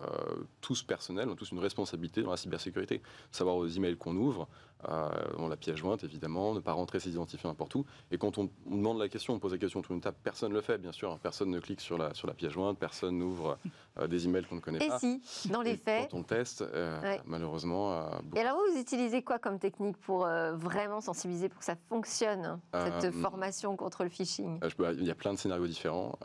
[0.60, 3.02] tous personnel, on a tous une responsabilité dans la cybersécurité.
[3.30, 4.48] Savoir aux emails qu'on ouvre,
[4.88, 7.84] euh, la pièce jointe évidemment, ne pas rentrer ses identifiants n'importe où.
[8.10, 10.54] Et quand on, demande la question, on pose la question autour d'une table, personne ne
[10.54, 11.18] le fait, bien sûr.
[11.18, 13.58] Personne ne clique sur la, sur la pièce jointe, personne n'ouvre
[13.98, 14.96] euh, des emails qu'on ne connaît pas.
[14.96, 16.10] Et si, dans les faits.
[16.10, 18.10] Quand on teste, euh, malheureusement.
[18.34, 22.60] Et alors, vous, vous utilisez quoi comme technique pour vraiment sensibiliser, pour que ça fonctionne,
[22.72, 24.60] cette formation contre le phishing?
[24.98, 26.18] Il y a plein de scénarios différents.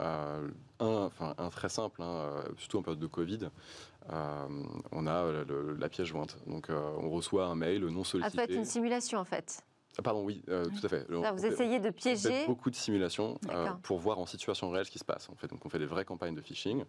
[0.80, 3.50] Un, un très simple, hein, surtout en période de Covid.
[4.10, 5.26] on a
[5.80, 6.38] la pièce jointe.
[6.48, 8.38] Donc, on reçoit un mail non sollicité.
[8.38, 9.64] Peut être une simulation, en fait.
[9.98, 11.06] Ah, pardon, oui, euh, tout à fait.
[11.10, 12.46] vous essayez de piéger.
[12.48, 15.30] beaucoup de simulations euh, pour voir en situation réelle ce qui se passe.
[15.30, 16.84] En fait, donc on fait des vraies campagnes de phishing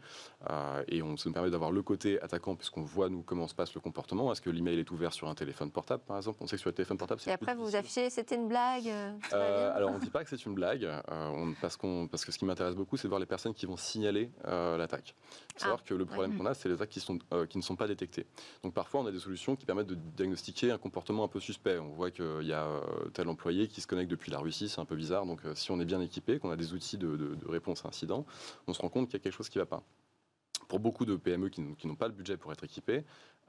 [0.51, 3.75] euh, et on se permet d'avoir le côté attaquant puisqu'on voit nous comment se passe
[3.75, 4.33] le comportement.
[4.33, 6.39] Est-ce que l'email est ouvert sur un téléphone portable, par exemple?
[6.41, 7.31] On sait que sur le téléphone portable, c'est.
[7.31, 8.89] Et après, vous vous affichez, c'était une blague.
[9.33, 10.89] alors, on ne dit pas que c'est une blague
[11.61, 13.77] parce, qu'on, parce que ce qui m'intéresse beaucoup, c'est de voir les personnes qui vont
[13.77, 15.15] signaler l'attaque.
[15.51, 17.59] Il faut savoir ah, que le problème qu'on a, c'est les attaques qui, sont, qui
[17.59, 18.27] ne sont pas détectées.
[18.65, 21.79] Donc parfois, on a des solutions qui permettent de diagnostiquer un comportement un peu suspect.
[21.79, 22.67] On voit qu'il y a
[23.13, 25.27] tel employé qui se connecte depuis la Russie, c'est un peu bizarre.
[25.27, 28.27] Donc euh, si on est bien équipé, qu'on a des outils de, réponse à incident,
[28.67, 29.83] on se rend compte qu'il y a quelque chose qui ne va pas.
[30.69, 33.05] Pour beaucoup de PME qui, n'ont pas le budget pour être équipés.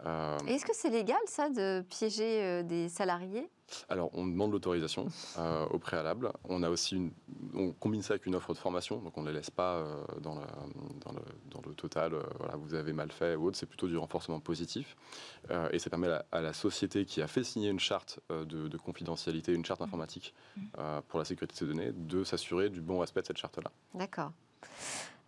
[0.05, 3.49] Euh, Est-ce que c'est légal ça de piéger euh, des salariés?
[3.89, 5.07] Alors, on demande l'autorisation
[5.37, 6.31] euh, au préalable.
[6.45, 7.11] On a aussi une,
[7.53, 10.03] on combine ça avec une offre de formation, donc on ne les laisse pas euh,
[10.21, 11.11] dans, dans,
[11.65, 12.13] le, total.
[12.13, 13.57] Euh, voilà, vous avez mal fait ou autre.
[13.57, 14.95] C'est plutôt du renforcement positif,
[15.71, 19.65] et ça permet à, la société qui a fait signer une charte de, confidentialité, une
[19.65, 20.61] charte informatique mmh.
[21.07, 23.71] pour la sécurité de ses données, de s'assurer du bon respect de cette charte-là.
[23.93, 24.31] D'accord.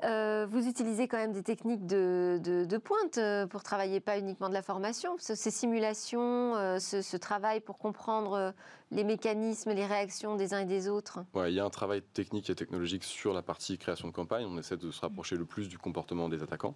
[0.05, 4.53] Euh, vous utilisez quand même des techniques de, pointe euh, pour travailler pas uniquement de
[4.53, 5.15] la formation.
[5.19, 8.53] Ces simulations, euh, ce, travail pour comprendre
[8.91, 11.19] les mécanismes, les réactions des uns et des autres.
[11.35, 14.45] Il y a un travail technique et technologique sur la partie création de campagne.
[14.49, 16.75] On essaie de se rapprocher le plus du comportement des attaquants.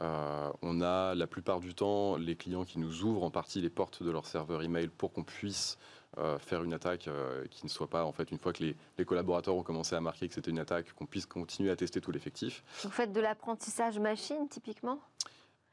[0.00, 4.02] on a la plupart du temps les clients qui nous ouvrent en partie les portes
[4.02, 5.76] de leur serveur email pour qu'on puisse
[6.18, 9.04] euh, faire une attaque euh, qui ne soit pas, en fait, une fois que les,
[9.04, 12.12] collaborateurs ont commencé à marquer que c'était une attaque, qu'on puisse continuer à tester tout
[12.12, 12.62] l'effectif.
[12.82, 15.00] Vous faites de l'apprentissage machine, typiquement?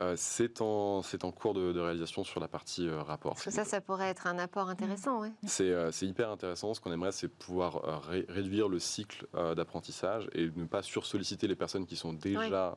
[0.01, 3.33] Euh, c'est en, en, cours de, réalisation sur la partie euh, rapport.
[3.33, 5.29] Parce que ça, ça pourrait être un apport intéressant, oui.
[5.61, 6.73] Euh, c'est hyper intéressant.
[6.73, 11.85] Ce qu'on aimerait, c'est pouvoir réduire le cycle d'apprentissage et ne pas sursolliciter les personnes
[11.85, 12.75] qui sont déjà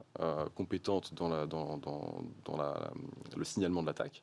[0.54, 2.90] compétentes dans, la, dans, dans, dans la,
[3.36, 4.22] le signalement de l'attaque.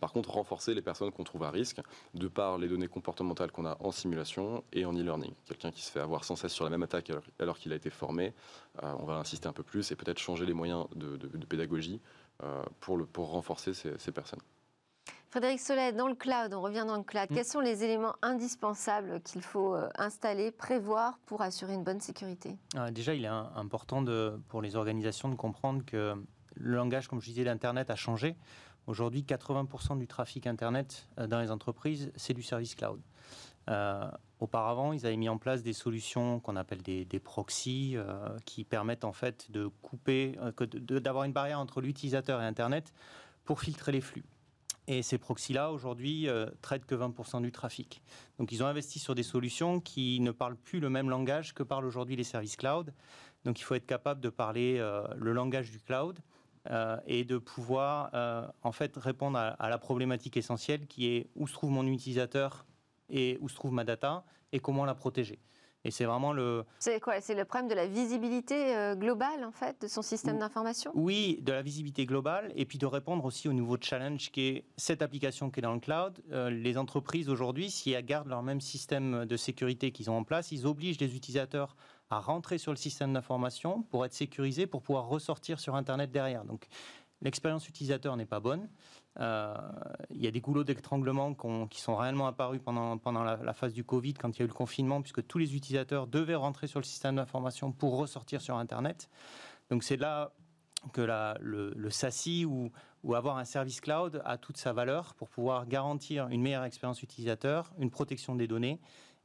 [0.00, 1.80] par contre, renforcer les personnes qu'on trouve à risque
[2.14, 5.32] de par les données comportementales qu'on a en simulation et en e-learning.
[5.46, 7.90] Quelqu'un qui se fait avoir sans cesse sur la même attaque alors, qu'il a été
[7.90, 8.32] formé,
[8.80, 12.00] on va insister un peu plus et peut-être changer les moyens de, de pédagogie
[12.44, 14.40] euh, pour, le, pour renforcer ces, personnes.
[15.30, 17.30] Frédéric Solet, dans le cloud, on revient dans le cloud.
[17.30, 17.34] Mm.
[17.34, 22.56] Quels sont les éléments indispensables qu'il faut euh, installer, prévoir pour assurer une bonne sécurité?
[22.74, 26.14] Ah, Déjà, il est important de, pour les organisations de comprendre que
[26.56, 28.34] le langage, comme je disais, d'Internet a changé.
[28.88, 33.00] Aujourd'hui, 80% du trafic Internet euh, dans les entreprises, c'est du service cloud.
[34.40, 37.96] Auparavant, ils avaient mis en place des solutions qu'on appelle des, des proxys,
[38.44, 40.36] qui permettent en fait de couper,
[40.80, 42.92] d'avoir une barrière entre l'utilisateur et Internet
[43.44, 44.24] pour filtrer les flux.
[44.88, 48.02] Et ces proxys-là, aujourd'hui, euh, traitent que 20% du trafic.
[48.38, 51.62] Donc ils ont investi sur des solutions qui ne parlent plus le même langage que
[51.62, 52.92] parlent aujourd'hui les services cloud.
[53.44, 56.18] Donc il faut être capable de parler euh, le langage du cloud
[56.70, 58.10] euh, et de pouvoir
[58.62, 62.66] en fait répondre à, la problématique essentielle qui est où se trouve mon utilisateur
[63.12, 65.38] et où se trouve ma data et comment la protéger.
[65.84, 66.64] Et c'est vraiment le.
[66.78, 67.20] C'est quoi?
[67.20, 70.92] C'est le problème de la visibilité euh, globale, en fait, de son système d'information?
[70.94, 74.64] Oui, de la visibilité globale, et puis de répondre aussi au nouveau challenge qui est
[74.76, 76.22] cette application qui est dans le cloud.
[76.30, 80.24] Euh, les entreprises aujourd'hui, si elles gardent leur même système de sécurité qu'ils ont en
[80.24, 81.74] place, ils obligent les utilisateurs
[82.10, 86.44] à rentrer sur le système d'information pour être sécurisés, pour pouvoir ressortir sur Internet derrière.
[86.44, 86.68] Donc,
[87.22, 88.68] l'expérience utilisateur n'est pas bonne.
[89.20, 89.54] Euh,
[90.10, 91.34] il y a des goulots d'étranglement
[91.68, 94.54] qui sont réellement apparus pendant, la, phase du Covid, quand il y a eu le
[94.54, 99.08] confinement, puisque tous les utilisateurs devaient rentrer sur le système d'information pour ressortir sur Internet.
[99.70, 100.32] Donc c'est là
[100.92, 101.02] que
[101.40, 102.70] le, SASI ou,
[103.04, 107.02] ou, avoir un service cloud a toute sa valeur pour pouvoir garantir une meilleure expérience
[107.02, 108.80] utilisateur, une protection des données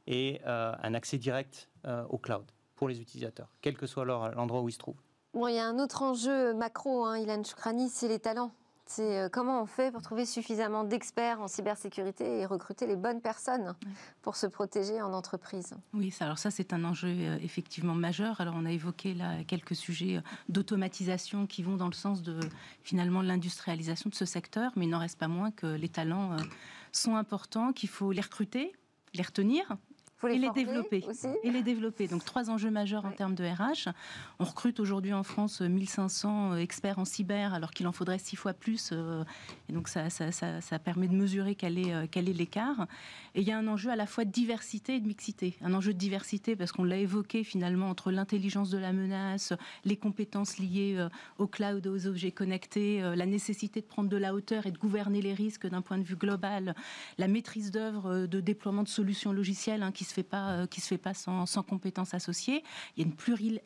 [0.06, 2.45] et euh, un accès direct euh, au cloud
[2.76, 5.02] pour les utilisateurs, quel que soit l'endroit où ils se trouvent.
[5.34, 8.52] Bon, il y a un autre enjeu macro, hein, Ilan Choukrani, c'est les talents.
[8.88, 13.21] C'est euh, comment on fait pour trouver suffisamment d'experts en cybersécurité et recruter les bonnes
[13.21, 13.76] personnes
[14.21, 15.76] pour se protéger en entreprise?
[15.93, 18.39] Oui, alors ça c'est un enjeu euh, effectivement majeur.
[18.39, 22.39] Alors on a évoqué là quelques sujets euh, d'automatisation qui vont dans le sens de
[22.82, 26.38] finalement l'industrialisation de ce secteur, mais il n'en reste pas moins que les talents
[26.93, 28.71] sont importants, qu'il faut les recruter,
[29.13, 29.78] les retenir,
[30.23, 31.06] les et les développer.
[31.43, 32.08] Et les développer.
[32.08, 33.89] Donc trois enjeux majeurs en termes de RH.
[34.39, 38.36] On recrute aujourd'hui en France 1500 euh, experts en cyber, alors qu'il en faudrait six
[38.36, 38.89] fois plus.
[38.91, 39.23] Euh,
[39.69, 42.88] et donc ça, ça, ça, permet de mesurer quel est, euh, quel est l'écart.
[43.36, 45.56] Et il y a un enjeu à la fois de diversité et de mixité.
[45.62, 49.53] Un enjeu de diversité parce qu'on l'a évoqué finalement entre l'intelligence de la menace,
[49.86, 54.65] les compétences liées au cloud, aux objets connectés, la nécessité de prendre de la hauteur
[54.65, 56.73] et de gouverner les risques d'un point de vue global,
[57.17, 60.82] la maîtrise d'œuvre de déploiement de solutions logicielles hein, qui se fait pas, euh, qui
[60.82, 62.63] se fait pas sans, sans, compétences associées.
[62.96, 63.15] Il y a une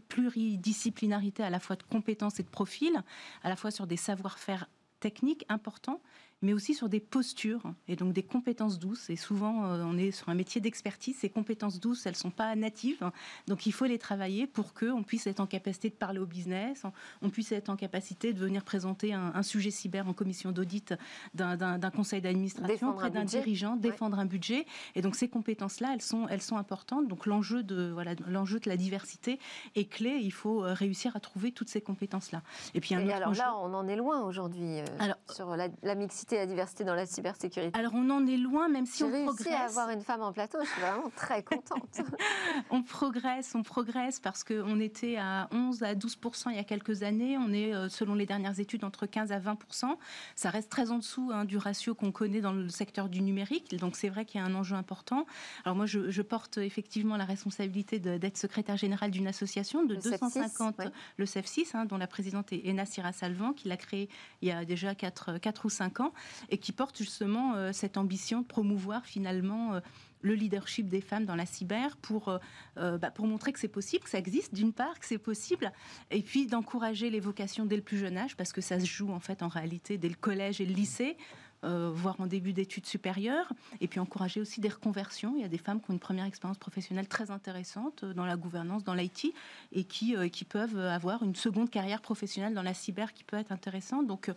[0.07, 3.01] pluridisciplinarité à la fois de compétences et de profils,
[3.43, 4.67] à la fois sur des savoir-faire
[4.99, 6.01] techniques importants
[6.41, 9.09] mais aussi sur des postures et donc des compétences douces.
[9.09, 11.17] Et souvent, euh, on est sur un métier d'expertise.
[11.17, 13.11] Ces compétences douces, elles ne sont pas natives.
[13.47, 16.83] Donc, il faut les travailler pour qu'on puisse être en capacité de parler au business,
[17.21, 20.93] on puisse être en capacité de venir présenter un, sujet cyber en commission d'audit
[21.33, 24.65] d'un conseil d'administration auprès d'un dirigeant, défendre un budget.
[24.95, 27.07] Et donc, ces compétences-là, elles sont, elles sont importantes.
[27.07, 29.39] Donc, l'enjeu de, voilà, l'enjeu de la diversité
[29.75, 30.19] est clé.
[30.21, 32.41] Il faut euh, réussir à trouver toutes ces compétences-là.
[32.73, 34.85] Et puis, un et alors là, on en est loin aujourd'hui euh,
[35.29, 38.85] sur la, la mixité la diversité dans la cybersécurité Alors on en est loin, même
[38.85, 39.37] si on progresse.
[39.43, 42.01] J'ai réussi à avoir une femme en plateau, je suis vraiment très contente.
[42.69, 46.17] on progresse, on progresse parce qu'on était à 11 à 12
[46.47, 47.37] il y a quelques années.
[47.37, 49.57] On est, euh, selon les dernières études, entre 15 à 20
[50.35, 53.77] Ça reste très en dessous hein, du ratio qu'on connaît dans le secteur du numérique.
[53.77, 55.25] Donc c'est vrai qu'il y a un enjeu important.
[55.65, 60.81] Alors moi, je, porte effectivement la responsabilité d'être secrétaire général d'une association de 250,
[61.17, 64.07] le CEF6, hein, dont la présidente est Ena Sira Salvan, qui l'a créé
[64.41, 66.13] il y a déjà 4, 4 ou 5 ans
[66.49, 69.79] et qui porte justement euh, cette ambition de promouvoir finalement euh,
[70.21, 72.39] le leadership des femmes dans la cyber pour,
[72.77, 75.71] euh, bah, pour montrer que c'est possible, que ça existe d'une part, que c'est possible,
[76.11, 79.11] et puis d'encourager les vocations dès le plus jeune âge, parce que ça se joue
[79.11, 81.17] en fait en réalité dès le collège et le lycée.
[81.63, 85.35] Euh, voire en début d'études supérieures, et puis encourager aussi des reconversions.
[85.35, 88.25] Il y a des femmes qui ont une première expérience professionnelle très intéressante euh, dans
[88.25, 89.31] la gouvernance, dans l'IT,
[89.71, 93.37] et qui, euh, qui peuvent avoir une seconde carrière professionnelle dans la cyber qui peut
[93.37, 94.07] être intéressante.
[94.07, 94.31] Donc,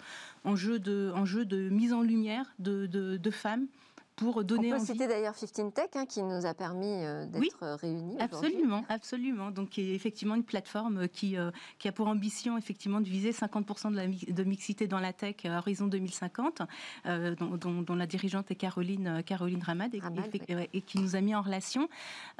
[0.44, 3.68] enjeu de, enjeu de mise en lumière de, de, de femmes
[4.16, 7.40] pour donner On peut citer d'ailleurs 15 Tech hein, qui nous a permis euh, d'être
[7.40, 7.50] oui,
[7.80, 8.16] réunis.
[8.20, 9.50] Absolument, absolument.
[9.50, 13.32] Donc, qui est effectivement une plateforme qui, euh, qui a pour ambition effectivement de viser
[13.32, 16.62] 50% de, la, de mixité dans la tech à horizon 2050,
[17.06, 21.88] euh, dont, la dirigeante est Caroline, Caroline Ramad, et, qui nous a mis en relation.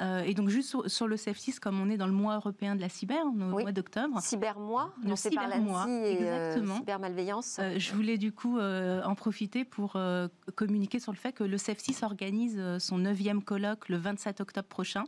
[0.01, 2.89] et donc, juste sur, le CF6, comme on est dans le mois européen de la
[2.89, 4.21] cyber, au mois d'octobre.
[4.21, 6.77] Cybermois, le cybermois, exactement.
[6.77, 7.59] cybermalveillance.
[7.77, 9.97] je voulais du coup en profiter pour
[10.55, 14.67] communiquer sur le fait que le CEF6 organise euh, son neuvième colloque le 27 octobre
[14.67, 15.05] prochain.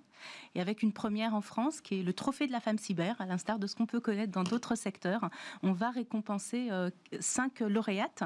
[0.56, 3.26] Et avec une première en France qui est le trophée de la femme cyber, à
[3.26, 5.30] l'instar de ce qu'on peut connaître dans d'autres secteurs.
[5.64, 8.24] On va récompenser euh, cinq lauréates.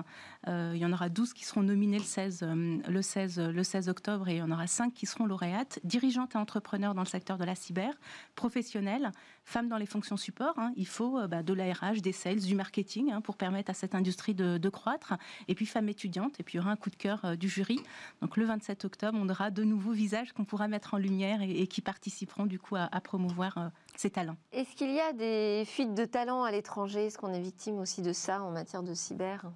[0.48, 2.44] Euh, il y en aura 12 qui seront nominées le 16,
[2.88, 5.80] le 16, le 16 octobre et il y en aura cinq qui seront lauréates.
[5.84, 7.94] Dirigeantes et entrepreneurs dans le secteur de la cyber,
[8.36, 9.12] professionnelles,
[9.44, 10.58] femmes dans les fonctions support.
[10.58, 10.74] Hein.
[10.76, 14.34] Il faut bah, de l'ARH, des sales, du marketing hein, pour permettre à cette industrie
[14.34, 15.14] de, croître.
[15.48, 16.40] Et puis femmes étudiantes.
[16.40, 17.80] Et puis il y aura un coup de cœur du jury.
[18.22, 21.68] Donc le 27 octobre, on aura de nouveaux visages qu'on pourra mettre en lumière et,
[21.68, 24.38] qui participeront du coup à, promouvoir euh, ces talents.
[24.52, 27.08] Est-ce qu'il y a des fuites de talents à l'étranger?
[27.08, 29.52] Est-ce qu'on est victime aussi de ça en matière de cyber?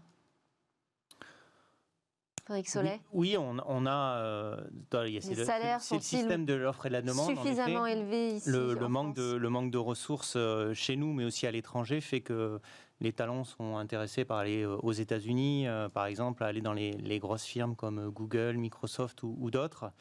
[2.45, 4.17] Frédéric Solet Oui, on, a.
[4.19, 4.57] Euh,
[5.03, 7.35] Les salaires sont le système de l'offre et de la demande.
[7.35, 8.49] Suffisamment élevé ici.
[8.51, 12.21] Le, manque de, le manque de ressources euh, chez nous, mais aussi à l'étranger, fait
[12.21, 12.59] que
[13.01, 16.73] les talents sont intéressés par aller euh, aux États-Unis, euh, par exemple, à aller dans
[16.73, 19.91] les, grosses firmes comme Google, Microsoft ou, d'autres.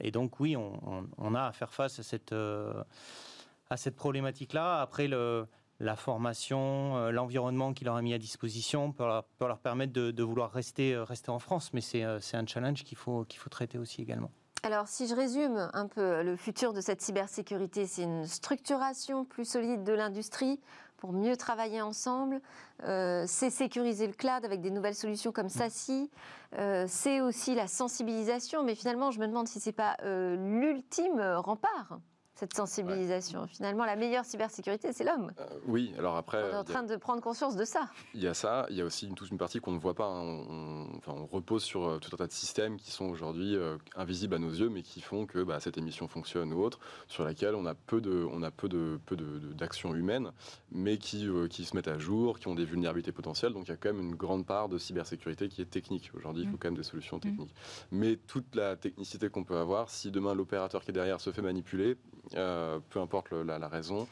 [0.00, 4.80] Et donc, oui, on, a à faire face à cette, à cette problématique-là.
[4.80, 10.22] Après, la formation, l'environnement qui leur a mis à disposition peut leur, leur permettre de,
[10.22, 11.72] vouloir rester, rester en France.
[11.72, 14.30] Mais c'est un challenge qu'il faut, qu'il faut traiter aussi également.
[14.64, 19.44] Alors, si je résume un peu le futur de cette cybersécurité, c'est une structuration plus
[19.44, 20.60] solide de l'industrie,
[20.98, 22.40] pour mieux travailler ensemble.
[22.84, 26.10] Euh, c'est sécuriser le cloud avec des nouvelles solutions comme SASI.
[26.58, 28.62] Euh, c'est aussi la sensibilisation.
[28.62, 32.00] Mais finalement, je me demande si ce n'est pas euh, l'ultime rempart
[32.38, 33.48] cette sensibilisation.
[33.48, 35.32] Finalement, la meilleure cybersécurité, c'est l'homme.
[35.40, 36.40] Euh, oui, alors après.
[36.44, 37.90] On est en train de prendre conscience de ça.
[38.14, 39.94] Il y a ça, il y a aussi une, toute une partie qu'on ne voit
[39.94, 40.06] pas.
[40.06, 40.22] Hein.
[40.22, 43.76] On, enfin, on, repose sur euh, tout un tas de systèmes qui sont aujourd'hui euh,
[43.96, 46.78] invisibles à nos yeux, mais qui font que bah, cette émission fonctionne ou autre,
[47.08, 50.30] sur laquelle on a peu de, on a peu de, peu d'actions humaines,
[50.70, 53.52] mais qui, qui se mettent à jour, qui ont des vulnérabilités potentielles.
[53.52, 56.12] Donc il y a quand même une grande part de cybersécurité qui est technique.
[56.14, 56.58] Aujourd'hui, il faut mmh.
[56.60, 57.20] quand même des solutions mmh.
[57.20, 57.54] techniques.
[57.90, 61.42] Mais toute la technicité qu'on peut avoir, si demain l'opérateur qui est derrière se fait
[61.42, 61.96] manipuler,
[62.27, 64.06] euh, peu importe la, raison.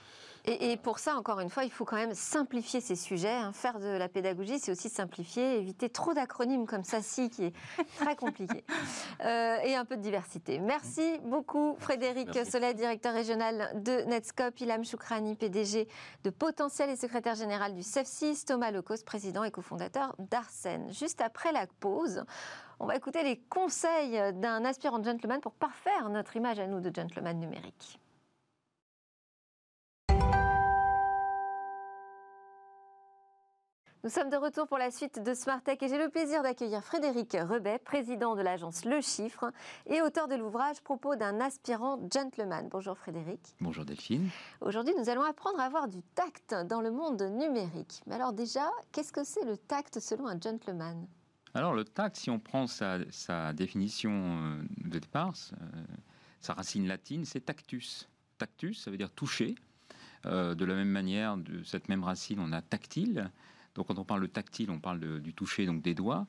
[0.49, 3.33] Et, pour ça, encore une fois, il faut quand même simplifier ces sujets.
[3.33, 3.51] Hein.
[3.53, 7.55] Faire de la pédagogie, c'est aussi simplifier, éviter trop d'acronymes comme ça, si, qui est
[7.99, 8.65] très compliqué.
[9.25, 10.59] Euh, et un peu de diversité.
[10.59, 15.89] Merci beaucoup, Frédéric Solet, directeur régional de Netscope, Ilham Choukrani, PDG
[16.23, 20.93] de Potentiel et secrétaire général du CEF6, Thomas Lecos, président et cofondateur d'Arsène.
[20.93, 22.25] Juste après la pause,
[22.79, 26.95] on va écouter les conseils d'un aspirant gentleman pour parfaire notre image à nous de
[26.95, 27.99] gentleman numérique.
[34.05, 36.85] Nous sommes de retour pour la suite de Smart Tech et j'ai le plaisir d'accueillir
[36.85, 39.51] Frédéric Rebet, président de l'agence Le Chiffre
[39.87, 42.69] et auteur de l'ouvrage Propos d'un aspirant gentleman.
[42.71, 43.41] Bonjour Frédéric.
[43.61, 44.29] Bonjour Delphine.
[44.61, 48.03] Aujourd'hui, nous allons apprendre à avoir du tact dans le monde numérique.
[48.07, 51.07] Mais alors déjà, qu'est-ce que c'est le tact selon un gentleman?
[51.55, 52.99] Alors le tact, si on prend sa,
[53.55, 55.85] définition euh, de départ, euh,
[56.41, 58.09] sa racine latine, c'est tactus.
[58.39, 59.57] Tactus, ça veut dire toucher.
[60.27, 63.31] Euh, de la même manière, de cette même racine, on a tactile.
[63.77, 66.27] Donc quand on parle de tactile, on parle du toucher, donc des doigts.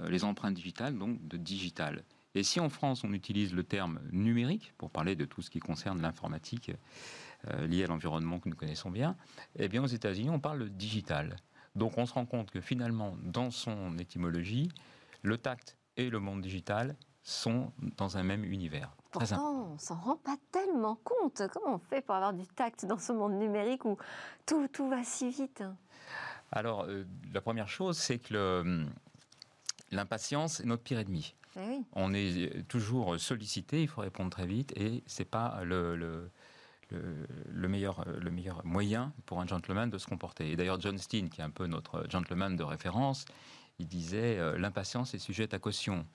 [0.00, 2.04] Euh, les empreintes digitales, donc de digital.
[2.34, 5.60] Et si en France on utilise le terme numérique pour parler de tout ce qui
[5.60, 6.70] concerne l'informatique
[7.48, 9.16] euh, liée à l'environnement que nous connaissons bien,
[9.56, 11.36] eh bien aux États-Unis on parle de digital.
[11.74, 14.68] Donc on se rend compte que finalement dans son étymologie,
[15.22, 18.94] le tact et le monde digital sont dans un même univers.
[19.10, 21.42] Pourtant, on s'en rend pas tellement compte.
[21.52, 23.96] Comment on fait pour avoir du tact dans ce monde numérique où
[24.46, 25.64] tout, tout va si vite
[26.52, 28.90] alors, euh, la première chose, c'est que hum,
[29.90, 31.34] l'impatience est notre pire ennemi.
[31.56, 37.68] Eh On est toujours sollicité, il faut répondre très vite, et c'est pas le, le,
[37.68, 40.50] meilleur, le meilleur moyen pour un gentleman de se comporter.
[40.50, 43.24] Et d'ailleurs, John Steen, qui est un peu notre gentleman de référence,
[43.78, 46.06] il disait euh, l'impatience est sujette à caution.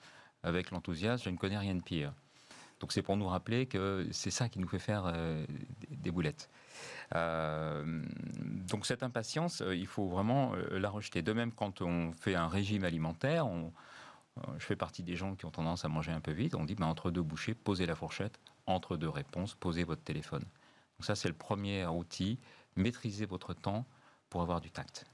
[0.42, 2.12] Avec l'enthousiasme, je ne connais rien de pire.
[2.80, 5.46] Donc c'est pour nous rappeler que c'est ça qui nous fait faire euh,
[5.88, 6.50] des boulettes.
[7.14, 8.02] Euh,
[8.68, 11.22] donc cette impatience, euh, il faut vraiment euh, la rejeter.
[11.22, 13.46] De même, quand on fait un régime alimentaire,
[14.58, 16.54] je fais partie des gens qui ont tendance à manger un peu vite.
[16.54, 18.38] On dit ben, entre deux bouchées, posez la fourchette.
[18.66, 20.40] Entre deux réponses, posez votre téléphone.
[20.40, 22.38] Donc ça, c'est le premier outil.
[22.76, 23.84] Maîtrisez votre temps
[24.30, 25.04] pour avoir du tact.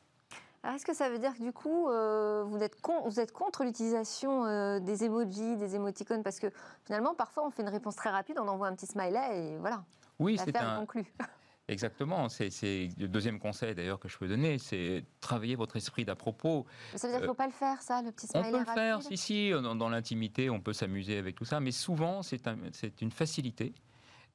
[0.65, 5.05] est-ce que ça veut dire que du coup, vous, êtes vous, êtes contre l'utilisation des
[5.05, 6.23] emojis, des émoticônes?
[6.23, 6.47] Parce que
[6.85, 9.83] finalement, parfois, on fait une réponse très rapide, on envoie un petit smiley et voilà.
[10.21, 10.87] Oui, c'est un,
[11.71, 12.29] Exactement.
[12.29, 16.67] C'est le deuxième conseil d'ailleurs que je peux donner, c'est travailler votre esprit d'à propos.
[16.97, 18.59] Ça veut dire qu'il ne faut pas le faire, ça, le petit smiley On peut
[18.59, 19.51] le faire, si, si.
[19.51, 23.73] Dans, l'intimité, on peut s'amuser avec tout ça, mais souvent, c'est une facilité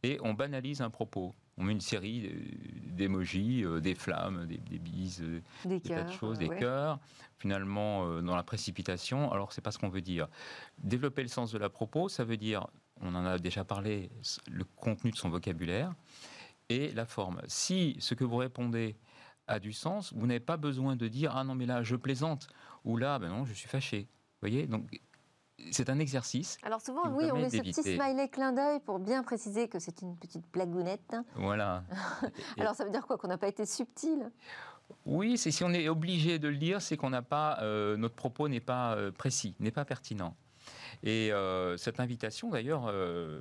[0.04, 1.34] et on banalise un propos.
[1.58, 2.30] On met une série
[2.84, 7.00] d'émojis, euh, des flammes, des, bises, euh, des, tas de choses, des cœurs.
[7.40, 10.28] Finalement, euh, dans la précipitation, alors c'est pas ce qu'on veut dire.
[10.80, 12.68] Développer le sens de la propos, ça veut dire
[13.02, 14.10] on en a déjà parlé,
[14.50, 15.94] le contenu de son vocabulaire,
[16.70, 17.42] et la forme.
[17.48, 18.96] Si ce que vous répondez
[19.48, 22.48] a du sens, vous n'avez pas besoin de dire ah non mais là je plaisante
[22.84, 24.02] ou là ben non je suis fâché.
[24.02, 25.00] Vous voyez donc
[25.72, 26.58] c'est un exercice.
[26.64, 30.02] Alors souvent, oui, on met ce petit smiley clin d'œil pour bien préciser que c'est
[30.02, 31.16] une petite blagounette.
[31.36, 31.84] Voilà.
[32.60, 34.30] Alors ça veut dire quoi Qu'on n'a pas été subtil?
[35.06, 38.16] Oui, c'est si on est obligé de le dire, c'est qu'on n'a pas, euh, notre
[38.16, 40.36] propos n'est pas euh, précis, n'est pas pertinent.
[41.06, 43.40] Et euh, cette invitation, d'ailleurs, euh,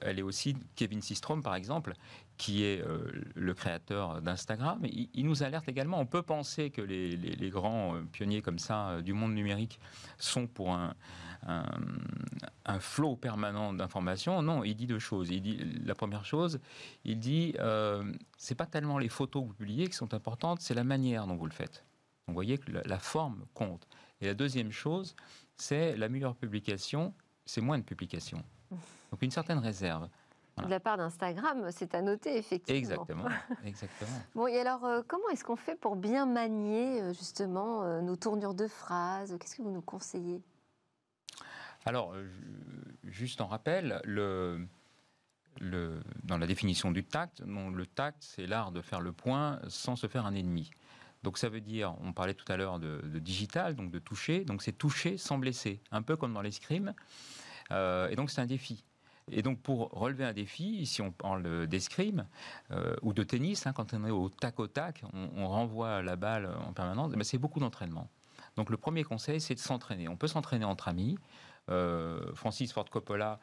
[0.00, 1.92] elle est aussi Kevin Systrom, par exemple,
[2.36, 4.80] qui est euh, le créateur d'Instagram.
[4.84, 5.98] Il, nous alerte également.
[5.98, 9.80] On peut penser que les, grands pionniers comme ça du monde numérique
[10.18, 10.94] sont pour un,
[12.78, 14.40] flot permanent d'informations.
[14.40, 15.30] Non, il dit deux choses.
[15.30, 16.60] Il dit la première chose,
[17.04, 17.56] il dit
[18.36, 21.34] c'est pas tellement les photos que vous publiez qui sont importantes, c'est la manière dont
[21.34, 21.84] vous le faites.
[22.28, 23.88] vous voyez que la forme compte.
[24.20, 25.14] Et la deuxième chose,
[25.58, 27.12] c'est la meilleure publication,
[27.44, 28.42] c'est moins de publications.
[29.10, 30.08] Donc une certaine réserve.
[30.64, 32.78] De la part d'Instagram, c'est à noter, effectivement.
[32.78, 33.28] Exactement.
[33.64, 34.10] exactement.
[34.34, 38.16] bon, et alors, euh, comment est-ce qu'on fait pour bien manier, euh, justement, euh, nos
[38.16, 39.36] tournures de phrases?
[39.38, 40.42] Qu'est-ce que vous nous conseillez?
[41.84, 42.12] Alors,
[43.04, 44.66] juste en rappel, le,
[45.60, 49.96] le, dans la définition du tact, le tact, c'est l'art de faire le point sans
[49.96, 50.70] se faire un ennemi.
[51.22, 54.62] Donc ça veut dire, on parlait tout à l'heure de, digital, donc de toucher, donc
[54.62, 56.94] c'est toucher sans blesser, un peu comme dans l'escrime.
[57.70, 58.84] Euh, et donc c'est un défi.
[59.30, 62.26] Et donc pour relever un défi, si on parle d'escrime
[62.70, 66.16] euh, ou de tennis, hein, quand on est au tac au tac, on, renvoie la
[66.16, 68.08] balle en permanence, ben, c'est beaucoup d'entraînement.
[68.56, 70.08] Donc le premier conseil, c'est de s'entraîner.
[70.08, 71.18] On peut s'entraîner entre amis.
[71.68, 73.38] Euh, Francis Ford Coppola,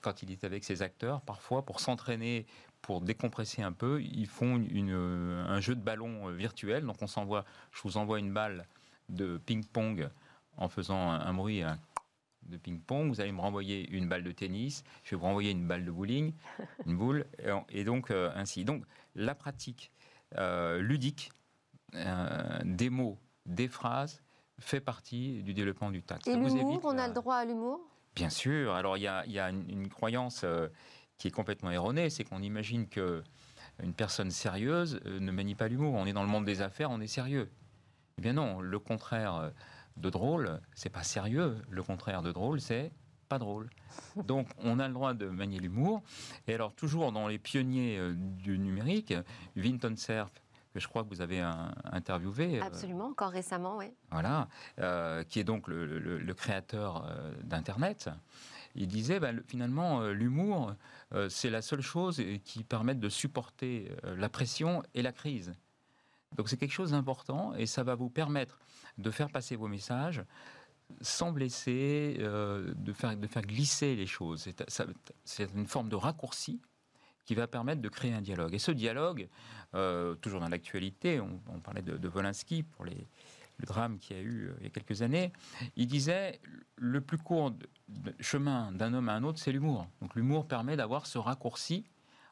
[0.00, 2.46] quand il est avec ses acteurs, parfois pour s'entraîner
[2.82, 6.84] pour décompresser un peu, ils font un jeu de ballon euh, virtuel.
[6.84, 8.66] Donc on s'envoie, je vous envoie une balle
[9.08, 10.10] de ping-pong
[10.56, 11.62] en faisant un, bruit
[12.42, 13.08] de ping-pong.
[13.08, 14.82] Vous allez me renvoyer une balle de tennis.
[15.04, 16.34] Je vais vous renvoyer une balle de bowling,
[16.86, 17.24] une boule,
[17.70, 18.64] et, donc euh, ainsi.
[18.64, 19.92] Donc la pratique
[20.36, 21.30] euh, ludique
[22.64, 24.22] des mots, des phrases
[24.58, 26.26] fait partie du développement du tact.
[26.26, 27.80] Et l'humour, on a le droit à l'humour?
[28.14, 28.74] Bien sûr.
[28.74, 30.44] Alors il y a, une, croyance
[31.22, 33.22] qui est complètement erroné, c'est qu'on imagine que
[33.80, 35.94] une personne sérieuse euh, ne manie pas l'humour.
[35.94, 37.48] On est dans le monde des affaires, on est sérieux.
[38.18, 39.50] Eh bien non, le contraire euh,
[39.98, 41.58] de drôle, c'est pas sérieux.
[41.70, 42.90] Le contraire de drôle, c'est
[43.28, 43.70] pas drôle.
[44.26, 46.02] Donc on a le droit de manier l'humour.
[46.48, 49.14] Et alors toujours dans les pionniers euh, du numérique,
[49.54, 50.28] Vinton Cerf,
[50.74, 51.40] que je crois que vous avez
[51.84, 52.60] interviewé.
[52.60, 53.92] Absolument, encore récemment, oui.
[54.10, 54.48] Voilà,
[55.28, 57.06] qui est donc le, créateur
[57.44, 58.08] d'Internet
[58.74, 60.74] il disait ben, finalement euh, l'humour,
[61.14, 65.54] euh, c'est la seule chose qui permette de supporter euh, la pression et la crise.
[66.36, 68.58] Donc c'est quelque chose d'important et ça va vous permettre
[68.98, 70.22] de faire passer vos messages
[71.00, 74.46] sans blesser, de, faire, de faire glisser les choses.
[75.24, 76.60] C'est une forme de raccourci
[77.24, 78.52] qui va permettre de créer un dialogue.
[78.52, 79.28] Et ce dialogue,
[80.20, 83.08] toujours dans l'actualité, on, parlait de Volinsky pour les,
[83.62, 85.32] le drame qu'il y a eu euh, il y a quelques années,
[85.76, 86.40] il disait
[86.76, 87.52] le plus court
[88.20, 89.86] chemin d'un homme à un autre, c'est l'humour.
[90.00, 91.84] Donc l'humour permet d'avoir ce raccourci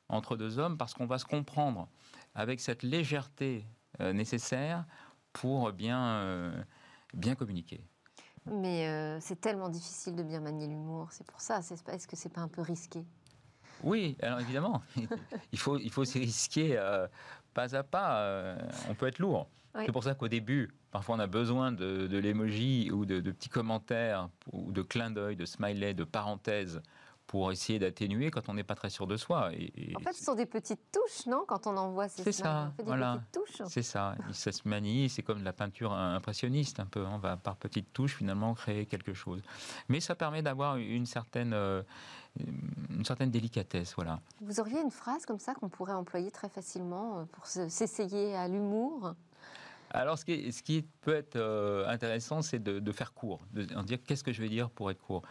[0.08, 1.88] entre deux hommes parce qu'on va se comprendre
[2.34, 3.64] avec cette légèreté
[4.00, 4.84] euh, nécessaire
[5.32, 6.62] pour bien, euh,
[7.14, 7.84] bien communiquer.
[8.46, 11.58] Mais c'est tellement difficile de bien manier l'humour, c'est pour ça.
[11.58, 13.04] Est-ce que c'est pas un peu risqué?
[13.84, 14.82] Oui, alors évidemment,
[15.52, 16.74] il faut, il faut s'y risquer
[17.52, 18.56] pas à pas.
[18.88, 19.46] on peut être lourd.
[19.74, 23.48] C'est pour ça qu'au début, parfois on a besoin de, de l'emoji ou de, petits
[23.48, 26.80] commentaires ou de clins d'œil, de smiley, de parenthèses
[27.30, 29.52] pour essayer d'atténuer quand on n'est pas très sûr de soi.
[29.52, 32.72] Et, en fait, ce sont des petites touches, non Quand on envoie ces C'est ça,
[32.84, 33.22] voilà.
[33.68, 34.16] C'est ça.
[34.32, 37.06] Ça se manie, c'est comme de la peinture impressionniste un peu.
[37.06, 39.42] On va par petites touches finalement créer quelque chose.
[39.88, 41.84] Mais ça permet d'avoir une certaine, euh,
[42.36, 44.18] une certaine délicatesse, voilà.
[44.40, 48.48] Vous auriez une phrase comme ça qu'on pourrait employer très facilement euh, pour s'essayer à
[48.48, 49.14] l'humour?
[49.90, 54.32] Alors, ce qui, peut être euh, intéressant, c'est de, faire court, de, dire qu'est-ce que
[54.32, 55.22] je vais dire pour être court.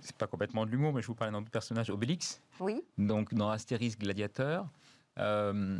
[0.00, 2.42] C'est pas complètement de l'humour, mais je vous parle d'un personnage Obélix.
[2.60, 2.82] Oui.
[2.98, 4.68] Donc, dans Astérix Gladiateur,
[5.18, 5.78] euh,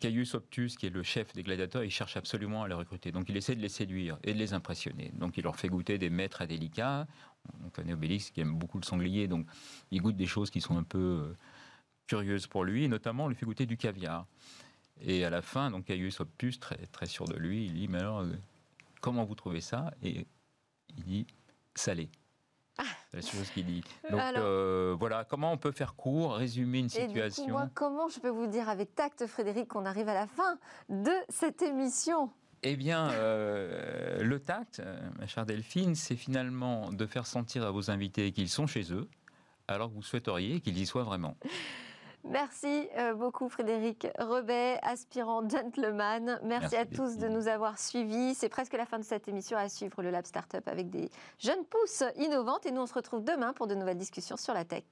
[0.00, 3.12] Caius Optus, qui est le chef des gladiateurs, il cherche absolument à les recruter.
[3.12, 5.12] Donc il essaie de les séduire et de les impressionner.
[5.14, 7.06] Donc il leur fait goûter des maîtres très délicats.
[7.64, 9.46] On connaît Obélix qui aime beaucoup le sanglier, donc
[9.90, 11.36] il goûte des choses qui sont un peu euh,
[12.06, 14.26] curieuses pour lui, et notamment on lui fait goûter du caviar.
[15.00, 17.98] Et à la fin, donc Caius Optus, très, très sûr de lui, il dit Mais
[17.98, 18.32] alors, euh,
[19.00, 19.92] comment vous trouvez ça?
[20.02, 20.26] Et
[20.96, 21.26] il dit
[21.74, 22.10] Salé.
[22.78, 22.84] Ah.
[23.10, 23.84] C'est la chose qu'il dit.
[24.10, 27.46] Donc euh, voilà, comment on peut faire court, résumer une situation.
[27.46, 30.58] Et moi, comment je peux vous dire avec tact, Frédéric, qu'on arrive à la fin
[30.88, 32.30] de cette émission?
[32.64, 34.82] Eh bien, euh, le tact,
[35.18, 39.08] ma chère Delphine, c'est finalement de faire sentir à vos invités qu'ils sont chez eux,
[39.68, 41.36] alors que vous souhaiteriez qu'il y soit vraiment.
[42.24, 46.40] Merci euh, beaucoup Frédéric Rebet, aspirant gentleman.
[46.42, 48.34] Merci, à tous de nous avoir suivis.
[48.34, 51.64] C'est presque la fin de cette émission à suivre le Lab Startup avec des jeunes
[51.66, 52.64] pousses innovantes.
[52.64, 54.84] Et nous, on se retrouve demain pour de nouvelles discussions sur la tech.